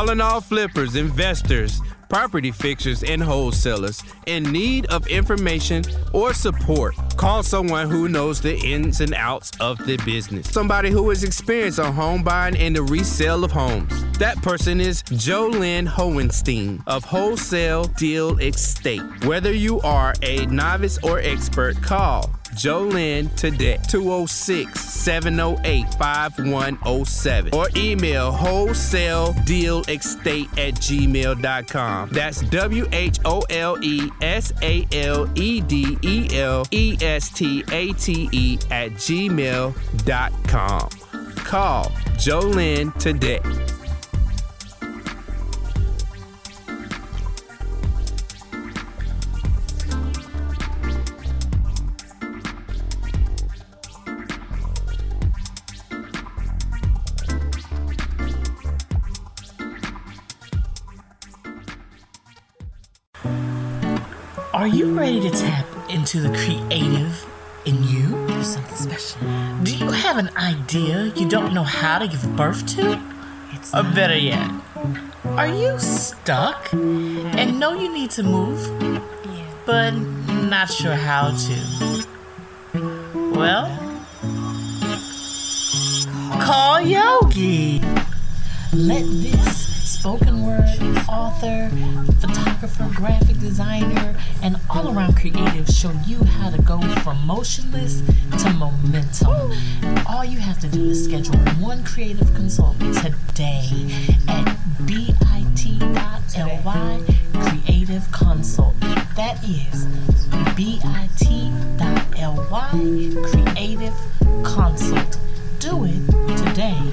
Calling 0.03 0.21
all 0.21 0.41
flippers, 0.41 0.97
investors, 0.97 1.81
property 2.09 2.51
fixers, 2.51 3.05
and 3.05 3.23
wholesalers 3.23 4.03
in 4.27 4.43
need 4.43 4.85
of 4.87 5.07
information 5.07 5.85
or 6.13 6.35
support. 6.35 6.97
Call 7.17 7.45
someone 7.45 7.89
who 7.89 8.09
knows 8.09 8.41
the 8.41 8.59
ins 8.67 9.01
and 9.01 9.15
outs 9.15 9.53
of 9.61 9.79
the 9.87 9.97
business. 9.99 10.49
Somebody 10.49 10.91
who 10.91 11.09
is 11.13 11.23
experienced 11.23 11.79
on 11.79 11.93
home 11.93 12.25
buying 12.25 12.57
and 12.57 12.75
the 12.75 12.83
resale 12.83 13.45
of 13.45 13.53
homes. 13.53 13.93
That 14.19 14.43
person 14.43 14.81
is 14.81 15.05
Jolynn 15.05 15.87
Hohenstein 15.87 16.83
of 16.89 17.05
Wholesale 17.05 17.85
Deal 17.85 18.37
Estate. 18.41 19.03
Whether 19.25 19.53
you 19.53 19.81
are 19.83 20.15
a 20.23 20.47
novice 20.47 20.99
or 21.05 21.21
expert, 21.21 21.81
call 21.81 22.29
Jolynn 22.55 23.35
today, 23.37 23.79
206 23.89 24.81
708 24.81 25.95
5107, 25.95 27.55
or 27.55 27.69
email 27.77 28.31
wholesale 28.31 29.35
deal 29.45 29.83
estate 29.89 30.49
at 30.59 30.75
gmail.com. 30.75 32.09
That's 32.11 32.43
W 32.43 32.87
H 32.93 33.19
O 33.25 33.41
L 33.51 33.79
E 33.83 34.11
S 34.21 34.53
A 34.63 34.87
L 34.93 35.29
E 35.35 35.61
D 35.61 35.99
E 36.03 36.29
L 36.39 36.65
E 36.71 36.97
S 37.01 37.31
T 37.31 37.65
A 37.73 37.93
T 37.95 38.29
E 38.33 38.59
at 38.71 38.93
gmail.com. 38.93 40.89
Call 41.37 41.85
Jolynn 42.17 42.97
today. 42.99 43.41
Are 64.63 64.69
you 64.69 64.97
ready 64.97 65.21
to 65.21 65.29
tap 65.29 65.67
into 65.91 66.21
the 66.21 66.29
creative 66.29 67.27
in 67.65 67.83
you? 67.83 68.29
Do 68.29 68.45
something 68.45 68.77
special. 68.77 69.19
Do 69.65 69.77
you 69.77 69.91
have 69.91 70.19
an 70.19 70.31
idea 70.37 71.07
you 71.17 71.29
don't 71.29 71.53
know 71.53 71.65
how 71.65 71.99
to 71.99 72.07
give 72.07 72.25
birth 72.37 72.65
to? 72.77 72.93
It's 73.51 73.75
or 73.75 73.83
better 73.83 74.17
yet, 74.17 74.49
are 75.25 75.49
you 75.49 75.77
stuck 75.81 76.73
and 76.73 77.59
know 77.59 77.73
you 77.73 77.93
need 77.93 78.13
to 78.13 78.23
move, 78.23 78.61
but 79.67 79.91
not 79.91 80.71
sure 80.71 80.95
how 80.95 81.35
to? 81.35 82.05
Well, 83.35 83.67
call 86.41 86.81
Yogi. 86.81 87.83
Let 88.73 89.05
this 89.07 89.62
spoken 90.03 90.45
word 90.45 90.67
author, 91.09 91.71
photographer, 92.21 92.91
graphic 92.93 93.39
designer, 93.39 94.17
and 94.43 94.57
all 94.69 94.93
around 94.93 95.17
creative 95.17 95.69
show 95.69 95.93
you 96.05 96.19
how 96.25 96.51
to 96.51 96.61
go 96.63 96.81
from 97.05 97.25
motionless 97.25 98.03
to 98.43 98.53
momentum. 98.55 99.53
All 100.09 100.25
you 100.25 100.41
have 100.41 100.59
to 100.59 100.67
do 100.67 100.91
is 100.91 101.05
schedule 101.05 101.39
one 101.63 101.85
creative 101.85 102.35
consult 102.35 102.81
today 102.81 103.71
at 104.27 104.57
bit.ly 104.87 105.45
creative 107.33 108.11
consult. 108.11 108.81
That 109.15 109.39
is 109.45 109.85
bit.ly 110.57 111.13
creative 113.31 113.95
consult. 114.43 115.19
Do 115.61 115.85
it 115.85 116.37
today. 116.39 116.91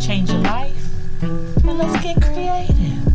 Change 0.00 0.30
your 0.30 0.40
life 0.40 0.89
and 1.22 1.78
let's 1.78 2.02
get 2.02 2.20
creative. 2.22 3.06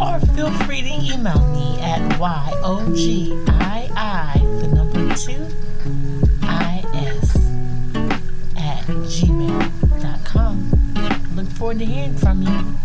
Or 0.00 0.20
feel 0.34 0.50
free 0.64 0.82
to 0.82 1.14
email 1.14 1.46
me 1.52 1.80
at 1.80 2.00
YOGII, 2.18 3.48
the 4.60 4.68
number 4.68 5.14
two, 5.14 5.46
IS, 6.42 7.36
at 8.56 8.84
gmail.com. 8.86 10.56
Look 11.34 11.48
forward 11.48 11.78
to 11.80 11.86
hearing 11.86 12.16
from 12.16 12.42
you. 12.42 12.76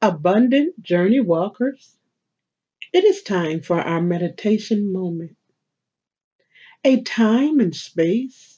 Abundant 0.00 0.82
Journey 0.82 1.20
Walkers, 1.20 1.96
it 2.92 3.04
is 3.04 3.22
time 3.22 3.62
for 3.62 3.80
our 3.80 4.00
meditation 4.02 4.92
moment. 4.92 5.36
A 6.84 7.00
time 7.02 7.60
and 7.60 7.74
space 7.74 8.51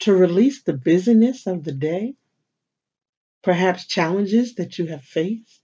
to 0.00 0.14
release 0.14 0.62
the 0.62 0.74
busyness 0.74 1.46
of 1.46 1.64
the 1.64 1.72
day, 1.72 2.14
perhaps 3.42 3.86
challenges 3.86 4.56
that 4.56 4.78
you 4.78 4.86
have 4.86 5.02
faced, 5.04 5.62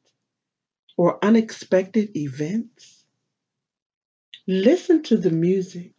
or 0.96 1.24
unexpected 1.24 2.16
events. 2.16 3.04
Listen 4.48 5.02
to 5.04 5.16
the 5.16 5.30
music 5.30 5.92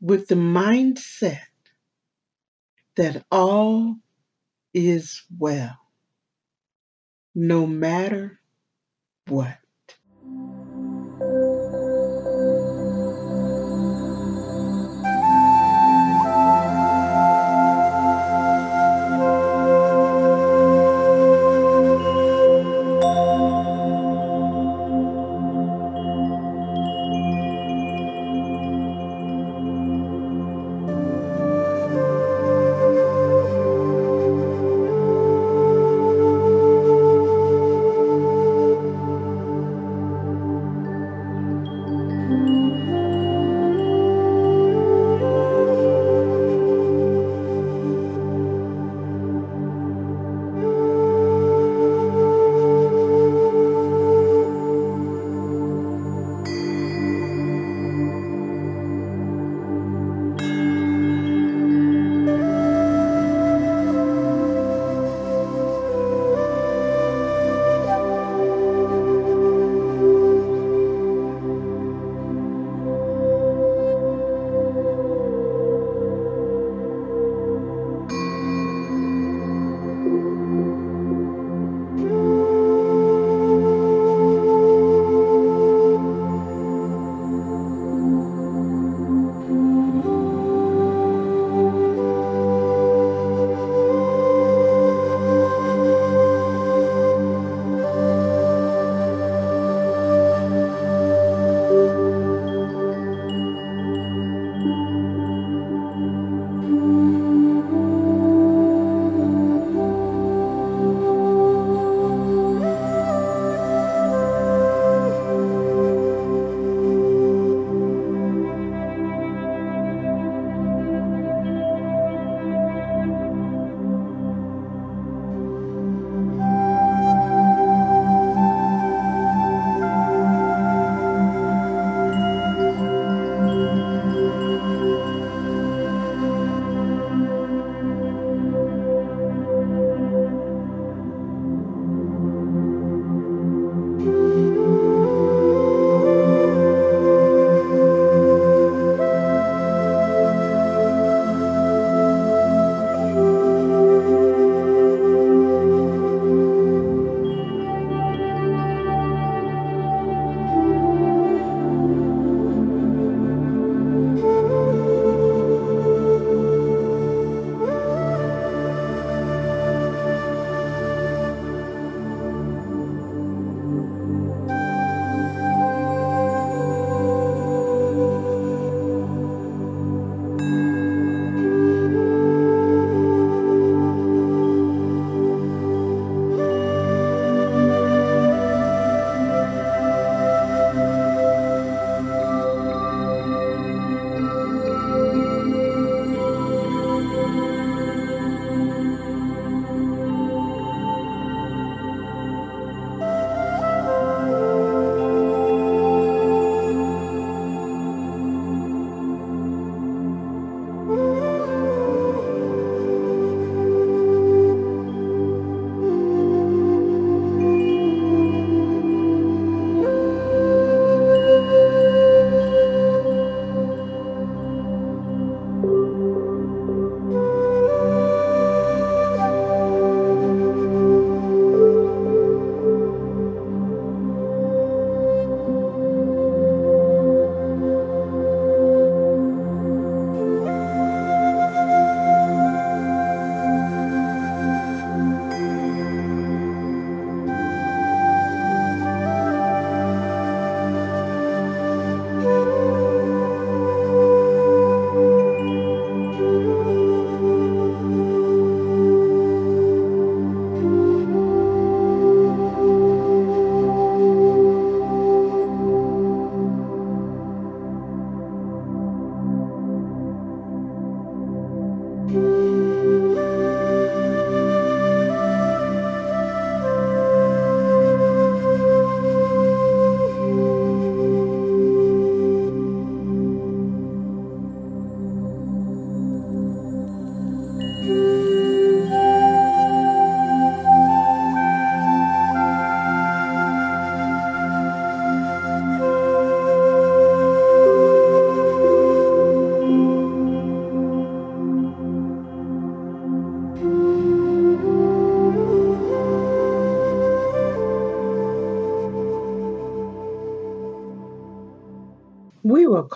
with 0.00 0.28
the 0.28 0.36
mindset 0.36 1.40
that 2.96 3.24
all 3.32 3.96
is 4.74 5.22
well, 5.38 5.78
no 7.36 7.66
matter 7.66 8.40
what. 9.28 9.59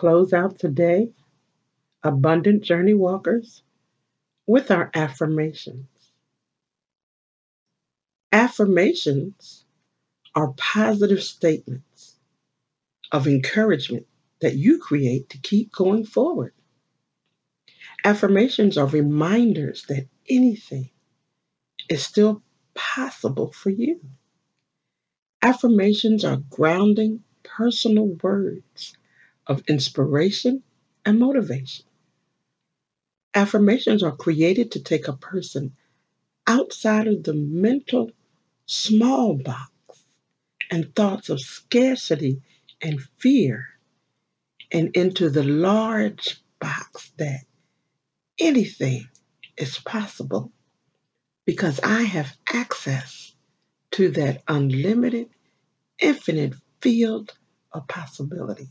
Close 0.05 0.35
out 0.35 0.59
today, 0.59 1.11
Abundant 2.03 2.63
Journey 2.63 2.93
Walkers, 2.93 3.63
with 4.47 4.71
our 4.71 4.91
affirmations. 4.93 5.87
Affirmations 8.31 9.65
are 10.35 10.53
positive 10.59 11.23
statements 11.23 12.17
of 13.13 13.27
encouragement 13.27 14.07
that 14.43 14.57
you 14.57 14.79
create 14.79 15.31
to 15.31 15.39
keep 15.39 15.73
going 15.73 16.05
forward. 16.05 16.53
Affirmations 18.05 18.77
are 18.77 18.87
reminders 18.87 19.87
that 19.87 20.07
anything 20.29 20.91
is 21.89 22.05
still 22.05 22.43
possible 22.75 23.53
for 23.53 23.71
you. 23.71 24.03
Affirmations 25.41 26.27
are 26.27 26.43
grounding 26.51 27.25
personal 27.43 28.09
words 28.23 28.95
of 29.47 29.63
inspiration 29.69 30.63
and 31.05 31.19
motivation. 31.19 31.85
Affirmations 33.35 34.03
are 34.03 34.17
created 34.17 34.73
to 34.73 34.83
take 34.83 35.09
a 35.09 35.15
person 35.15 35.77
outside 36.47 37.09
of 37.09 37.25
the 37.25 37.35
mental 37.35 38.11
small 38.67 39.35
box 39.35 39.71
and 40.71 40.95
thoughts 40.95 41.29
of 41.29 41.41
scarcity 41.41 42.43
and 42.83 43.01
fear 43.19 43.67
and 44.73 44.97
into 44.97 45.31
the 45.31 45.45
large 45.45 46.43
box 46.61 47.13
that 47.19 47.43
anything 48.39 49.09
is 49.57 49.79
possible 49.79 50.53
because 51.47 51.81
I 51.81 52.03
have 52.03 52.37
access 52.53 53.35
to 53.93 54.11
that 54.13 54.43
unlimited, 54.49 55.29
infinite 56.01 56.55
field 56.81 57.33
of 57.73 57.89
possibilities. 57.89 58.69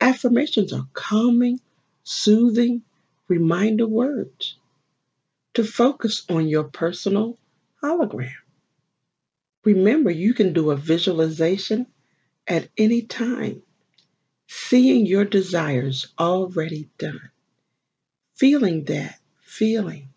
Affirmations 0.00 0.72
are 0.72 0.86
calming, 0.92 1.60
soothing 2.04 2.82
reminder 3.28 3.86
words 3.86 4.56
to 5.54 5.64
focus 5.64 6.24
on 6.28 6.48
your 6.48 6.64
personal 6.64 7.36
hologram. 7.82 8.32
Remember, 9.64 10.10
you 10.10 10.34
can 10.34 10.52
do 10.52 10.70
a 10.70 10.76
visualization 10.76 11.86
at 12.46 12.68
any 12.78 13.02
time, 13.02 13.62
seeing 14.46 15.04
your 15.04 15.24
desires 15.24 16.08
already 16.18 16.88
done, 16.96 17.30
feeling 18.34 18.84
that 18.84 19.18
feeling 19.42 20.08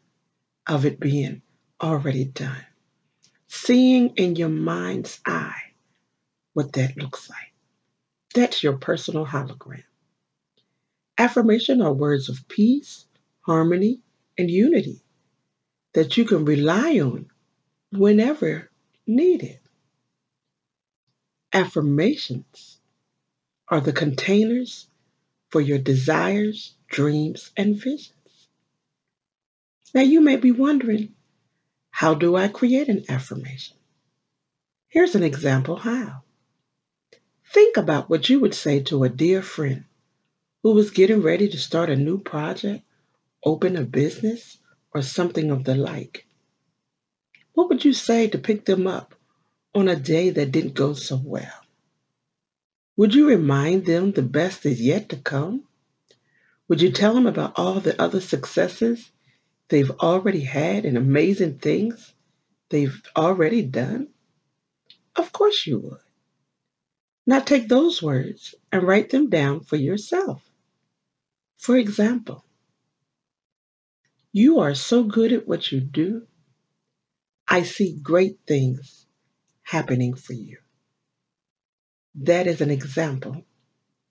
of 0.68 0.86
it 0.86 1.00
being 1.00 1.42
already 1.82 2.26
done, 2.26 2.66
seeing 3.48 4.10
in 4.16 4.36
your 4.36 4.50
mind's 4.50 5.20
eye 5.26 5.74
what 6.54 6.74
that 6.74 6.96
looks 6.98 7.30
like. 7.30 7.51
That's 8.34 8.64
your 8.64 8.78
personal 8.78 9.26
hologram. 9.26 9.84
Affirmation 11.18 11.82
are 11.82 11.94
words 11.94 12.30
of 12.30 12.48
peace, 12.48 13.06
harmony, 13.42 14.00
and 14.38 14.50
unity 14.50 15.02
that 15.94 16.18
you 16.18 16.26
can 16.26 16.46
rely 16.46 17.00
on 17.00 17.30
whenever 17.92 18.70
needed. 19.06 19.60
Affirmations 21.54 22.80
are 23.68 23.82
the 23.82 23.94
containers 23.94 24.88
for 25.50 25.60
your 25.60 25.80
desires, 25.80 26.76
dreams, 26.88 27.52
and 27.58 27.76
visions. 27.76 28.48
Now 29.94 30.02
you 30.02 30.22
may 30.22 30.38
be 30.38 30.54
wondering, 30.54 31.14
how 31.90 32.14
do 32.14 32.38
I 32.38 32.48
create 32.48 32.88
an 32.88 33.04
affirmation? 33.10 33.76
Here's 34.88 35.16
an 35.16 35.24
example 35.24 35.76
how. 35.76 36.24
Think 37.54 37.76
about 37.76 38.10
what 38.10 38.30
you 38.30 38.40
would 38.40 38.54
say 38.54 38.80
to 38.84 39.04
a 39.04 39.10
dear 39.10 39.42
friend 39.42 39.84
who 40.64 40.72
was 40.72 40.92
getting 40.92 41.22
ready 41.22 41.50
to 41.50 41.58
start 41.58 41.90
a 41.90 41.98
new 41.98 42.18
project, 42.18 42.86
open 43.44 43.76
a 43.76 43.84
business, 43.84 44.58
or 44.94 45.02
something 45.02 45.52
of 45.52 45.66
the 45.66 45.76
like. 45.76 46.26
What 47.52 47.68
would 47.68 47.84
you 47.84 47.92
say 47.92 48.30
to 48.30 48.38
pick 48.38 48.64
them 48.64 48.88
up 48.88 49.16
on 49.76 49.90
a 49.90 49.98
day 49.98 50.30
that 50.30 50.54
didn't 50.54 50.76
go 50.76 50.94
so 50.94 51.22
well? 51.22 51.52
Would 52.96 53.14
you 53.14 53.28
remind 53.28 53.86
them 53.86 54.14
the 54.14 54.22
best 54.22 54.66
is 54.66 54.82
yet 54.82 55.10
to 55.10 55.18
come? 55.18 55.66
Would 56.70 56.82
you 56.82 56.92
tell 56.94 57.14
them 57.14 57.28
about 57.28 57.60
all 57.60 57.82
the 57.82 58.02
other 58.02 58.22
successes 58.22 59.12
they've 59.68 59.92
already 59.92 60.42
had 60.42 60.86
and 60.86 60.96
amazing 60.96 61.58
things 61.58 62.14
they've 62.70 63.02
already 63.14 63.62
done? 63.62 64.08
Of 65.18 65.34
course 65.34 65.68
you 65.68 65.80
would. 65.80 66.11
Now 67.26 67.40
take 67.40 67.68
those 67.68 68.02
words 68.02 68.56
and 68.72 68.84
write 68.84 69.10
them 69.10 69.30
down 69.30 69.62
for 69.62 69.76
yourself. 69.76 70.44
For 71.58 71.78
example, 71.78 72.46
you 74.34 74.60
are 74.60 74.76
so 74.76 75.04
good 75.04 75.32
at 75.34 75.48
what 75.48 75.72
you 75.72 75.82
do 75.82 76.28
I 77.48 77.64
see 77.64 78.00
great 78.02 78.40
things 78.48 79.06
happening 79.64 80.14
for 80.16 80.32
you. 80.32 80.58
That 82.16 82.48
is 82.48 82.62
an 82.62 82.72
example 82.72 83.44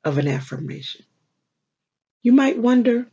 of 0.05 0.19
an 0.19 0.29
affirmation. 0.29 1.07
You 2.23 2.33
might 2.33 2.59
wonder, 2.59 3.11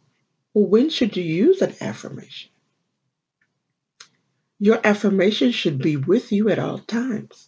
well, 0.54 0.68
when 0.68 0.90
should 0.90 1.16
you 1.16 1.24
use 1.24 1.62
an 1.62 1.76
affirmation? 1.80 2.52
Your 4.60 4.86
affirmation 4.86 5.52
should 5.52 5.78
be 5.80 5.96
with 5.96 6.34
you 6.34 6.50
at 6.50 6.60
all 6.60 6.80
times 6.80 7.47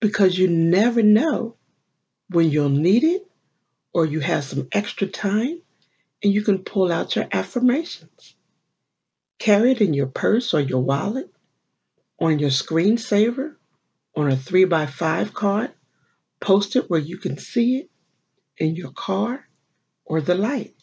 because 0.00 0.36
you 0.36 0.48
never 0.48 1.02
know 1.02 1.56
when 2.30 2.50
you'll 2.50 2.68
need 2.68 3.04
it 3.04 3.26
or 3.92 4.06
you 4.06 4.20
have 4.20 4.44
some 4.44 4.68
extra 4.72 5.06
time 5.06 5.60
and 6.22 6.32
you 6.32 6.42
can 6.42 6.58
pull 6.58 6.90
out 6.90 7.16
your 7.16 7.28
affirmations. 7.32 8.34
Carry 9.38 9.72
it 9.72 9.80
in 9.80 9.94
your 9.94 10.06
purse 10.06 10.52
or 10.54 10.60
your 10.60 10.82
wallet 10.82 11.30
on 12.20 12.38
your 12.38 12.50
screensaver, 12.50 13.54
on 14.14 14.30
a 14.30 14.36
3 14.36 14.66
by 14.66 14.86
5 14.86 15.32
card, 15.32 15.72
post 16.38 16.76
it 16.76 16.90
where 16.90 17.00
you 17.00 17.16
can 17.16 17.38
see 17.38 17.78
it 17.78 17.90
in 18.58 18.76
your 18.76 18.92
car 18.92 19.48
or 20.04 20.20
the 20.20 20.34
light. 20.34 20.74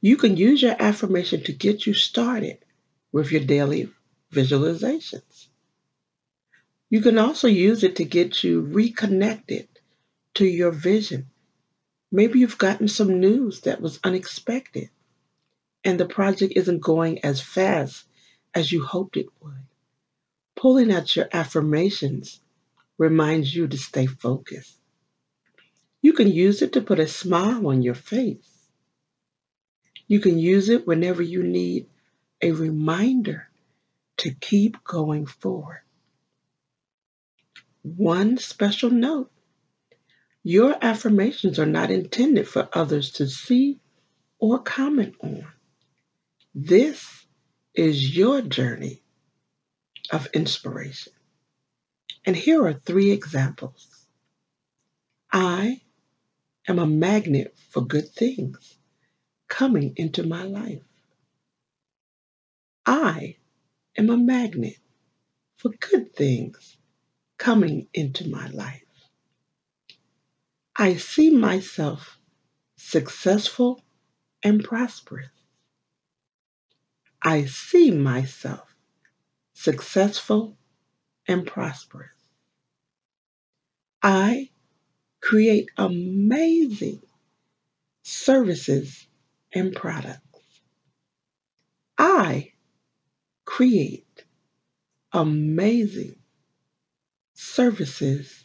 You 0.00 0.16
can 0.16 0.36
use 0.36 0.62
your 0.62 0.76
affirmation 0.78 1.42
to 1.44 1.52
get 1.52 1.86
you 1.86 1.94
started 1.94 2.58
with 3.10 3.32
your 3.32 3.42
daily 3.42 3.90
visualizations. 4.32 5.48
You 6.90 7.00
can 7.02 7.18
also 7.18 7.48
use 7.48 7.84
it 7.84 7.96
to 7.96 8.04
get 8.04 8.42
you 8.42 8.60
reconnected 8.62 9.68
to 10.34 10.46
your 10.46 10.70
vision. 10.70 11.28
Maybe 12.10 12.38
you've 12.38 12.58
gotten 12.58 12.88
some 12.88 13.20
news 13.20 13.60
that 13.62 13.80
was 13.80 14.00
unexpected 14.02 14.88
and 15.84 16.00
the 16.00 16.06
project 16.06 16.54
isn't 16.56 16.80
going 16.80 17.24
as 17.24 17.40
fast 17.40 18.06
as 18.54 18.72
you 18.72 18.84
hoped 18.84 19.16
it 19.16 19.26
would. 19.40 19.66
Pulling 20.56 20.92
out 20.92 21.14
your 21.14 21.28
affirmations 21.32 22.40
reminds 22.96 23.54
you 23.54 23.68
to 23.68 23.78
stay 23.78 24.06
focused. 24.06 24.76
You 26.02 26.12
can 26.12 26.28
use 26.28 26.62
it 26.62 26.72
to 26.72 26.80
put 26.80 26.98
a 26.98 27.06
smile 27.06 27.66
on 27.66 27.82
your 27.82 27.94
face. 27.94 28.68
You 30.06 30.20
can 30.20 30.38
use 30.38 30.68
it 30.68 30.86
whenever 30.86 31.22
you 31.22 31.42
need 31.42 31.86
a 32.40 32.52
reminder 32.52 33.48
to 34.18 34.30
keep 34.32 34.82
going 34.84 35.26
forward. 35.26 35.82
One 37.82 38.38
special 38.38 38.90
note 38.90 39.30
your 40.42 40.76
affirmations 40.80 41.58
are 41.58 41.66
not 41.66 41.90
intended 41.90 42.48
for 42.48 42.68
others 42.72 43.12
to 43.12 43.28
see 43.28 43.80
or 44.38 44.60
comment 44.60 45.14
on. 45.20 45.46
This 46.54 47.26
is 47.74 48.16
your 48.16 48.40
journey 48.40 49.02
of 50.10 50.26
inspiration. 50.32 51.12
And 52.24 52.34
here 52.34 52.64
are 52.64 52.72
three 52.72 53.10
examples. 53.10 54.06
I 55.30 55.82
am 56.66 56.78
a 56.78 56.86
magnet 56.86 57.54
for 57.68 57.82
good 57.82 58.08
things 58.08 58.78
coming 59.48 59.92
into 59.96 60.22
my 60.22 60.44
life. 60.44 60.82
I 62.86 63.36
am 63.98 64.08
a 64.08 64.16
magnet 64.16 64.78
for 65.56 65.72
good 65.78 66.14
things 66.16 66.77
coming 67.38 67.88
into 67.94 68.28
my 68.28 68.48
life. 68.48 68.84
I 70.76 70.96
see 70.96 71.30
myself 71.30 72.18
successful 72.76 73.80
and 74.42 74.62
prosperous. 74.62 75.30
I 77.22 77.46
see 77.46 77.90
myself 77.90 78.68
successful, 79.58 80.56
and 81.26 81.44
prosperous. 81.44 82.14
I 84.00 84.50
create 85.20 85.68
amazing 85.76 87.02
services 88.04 89.08
and 89.52 89.74
products. 89.74 90.20
I 91.98 92.52
create 93.44 94.24
amazing 95.12 96.17
services 97.38 98.44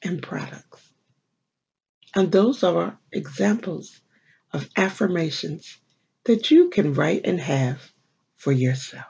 and 0.00 0.22
products. 0.22 0.90
And 2.14 2.32
those 2.32 2.62
are 2.62 2.98
examples 3.12 4.00
of 4.54 4.68
affirmations 4.74 5.78
that 6.24 6.50
you 6.50 6.70
can 6.70 6.94
write 6.94 7.26
and 7.26 7.38
have 7.38 7.92
for 8.36 8.50
yourself. 8.50 9.04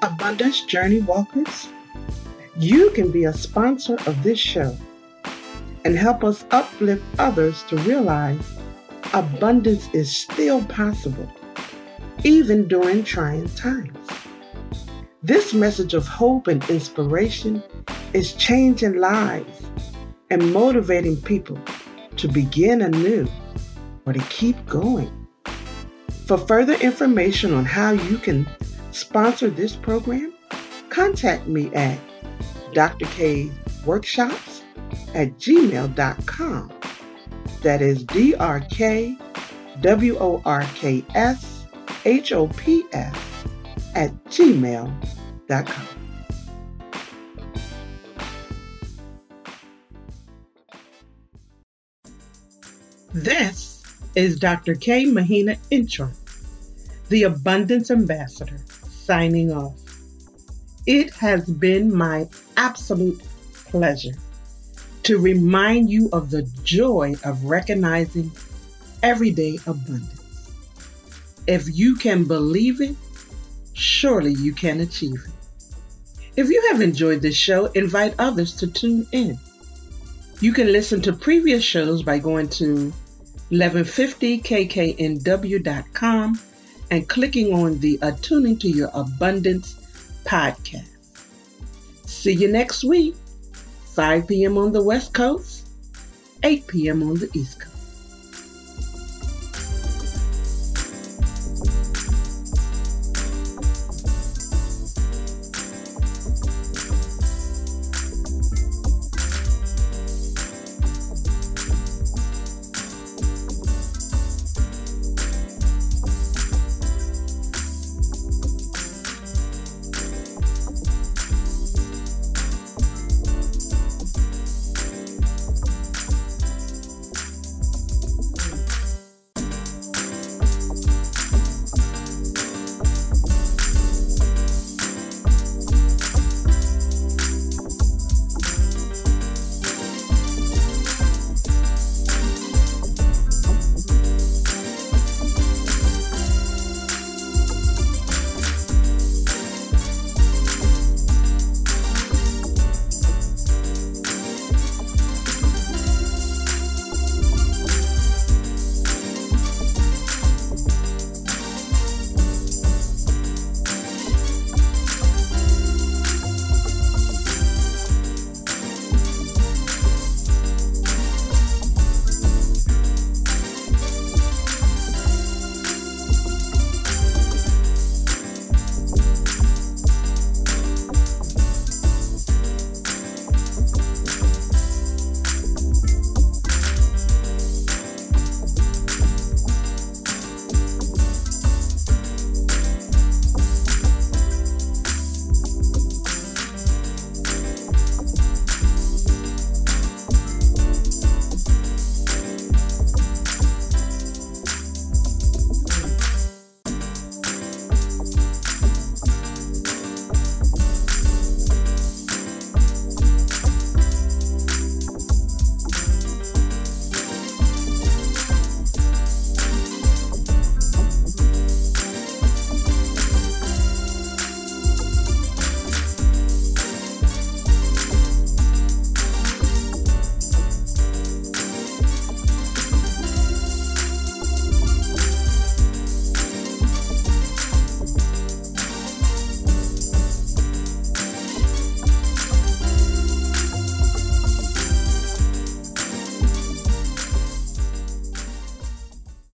Abundance 0.00 0.64
Journey 0.64 1.00
Walkers, 1.00 1.68
you 2.56 2.90
can 2.90 3.10
be 3.10 3.24
a 3.24 3.32
sponsor 3.32 3.96
of 4.06 4.22
this 4.22 4.38
show 4.38 4.76
and 5.84 5.96
help 5.96 6.24
us 6.24 6.44
uplift 6.50 7.02
others 7.18 7.62
to 7.64 7.76
realize 7.78 8.58
abundance 9.14 9.88
is 9.92 10.14
still 10.14 10.64
possible, 10.66 11.28
even 12.24 12.68
during 12.68 13.02
trying 13.02 13.48
times. 13.50 13.96
This 15.22 15.52
message 15.52 15.94
of 15.94 16.06
hope 16.06 16.46
and 16.48 16.62
inspiration 16.70 17.62
is 18.12 18.32
changing 18.34 18.96
lives 18.96 19.62
and 20.30 20.52
motivating 20.52 21.20
people 21.22 21.58
to 22.16 22.28
begin 22.28 22.82
anew 22.82 23.26
or 24.06 24.12
to 24.12 24.20
keep 24.30 24.64
going. 24.66 25.10
For 26.26 26.38
further 26.38 26.74
information 26.74 27.52
on 27.52 27.64
how 27.64 27.90
you 27.90 28.18
can 28.18 28.46
sponsor 28.92 29.50
this 29.50 29.74
program, 29.74 30.32
contact 30.88 31.46
me 31.46 31.72
at 31.74 31.98
Dr. 32.72 33.06
K's 33.06 33.50
Workshops 33.84 34.49
at 35.14 35.36
gmail.com. 35.38 36.72
That 37.62 37.82
is 37.82 38.04
D 38.04 38.34
R 38.34 38.60
K 38.60 39.16
W 39.80 40.16
O 40.18 40.42
R 40.44 40.62
K 40.74 41.04
S 41.14 41.66
H 42.04 42.32
O 42.32 42.48
P 42.48 42.84
S 42.92 43.16
at 43.94 44.12
gmail.com. 44.24 45.86
This 53.12 53.82
is 54.14 54.38
Dr. 54.38 54.76
K. 54.76 55.04
Mahina 55.04 55.56
Intro, 55.70 56.10
the 57.08 57.24
Abundance 57.24 57.90
Ambassador, 57.90 58.58
signing 58.88 59.52
off. 59.52 59.74
It 60.86 61.12
has 61.14 61.48
been 61.50 61.94
my 61.94 62.28
absolute 62.56 63.20
pleasure 63.66 64.14
to 65.10 65.18
remind 65.18 65.90
you 65.90 66.08
of 66.12 66.30
the 66.30 66.42
joy 66.62 67.12
of 67.24 67.42
recognizing 67.42 68.30
everyday 69.02 69.58
abundance. 69.66 70.52
If 71.48 71.64
you 71.66 71.96
can 71.96 72.26
believe 72.26 72.80
it, 72.80 72.94
surely 73.72 74.34
you 74.34 74.52
can 74.52 74.78
achieve 74.78 75.20
it. 75.26 75.32
If 76.36 76.48
you 76.48 76.64
have 76.70 76.80
enjoyed 76.80 77.22
this 77.22 77.34
show, 77.34 77.66
invite 77.72 78.14
others 78.20 78.54
to 78.58 78.68
tune 78.68 79.04
in. 79.10 79.36
You 80.40 80.52
can 80.52 80.70
listen 80.70 81.02
to 81.02 81.12
previous 81.12 81.64
shows 81.64 82.04
by 82.04 82.20
going 82.20 82.48
to 82.50 82.92
1150kknw.com 83.50 86.40
and 86.92 87.08
clicking 87.08 87.52
on 87.52 87.80
the 87.80 87.98
Attuning 88.00 88.60
to 88.60 88.68
Your 88.68 88.90
Abundance 88.94 89.74
podcast. 90.24 90.86
See 92.06 92.32
you 92.32 92.46
next 92.46 92.84
week, 92.84 93.16
5 94.00 94.28
p.m. 94.28 94.56
on 94.56 94.72
the 94.72 94.82
West 94.82 95.12
Coast, 95.12 95.68
8 96.42 96.66
p.m. 96.68 97.02
on 97.02 97.16
the 97.16 97.28
East 97.34 97.60
Coast. 97.60 97.69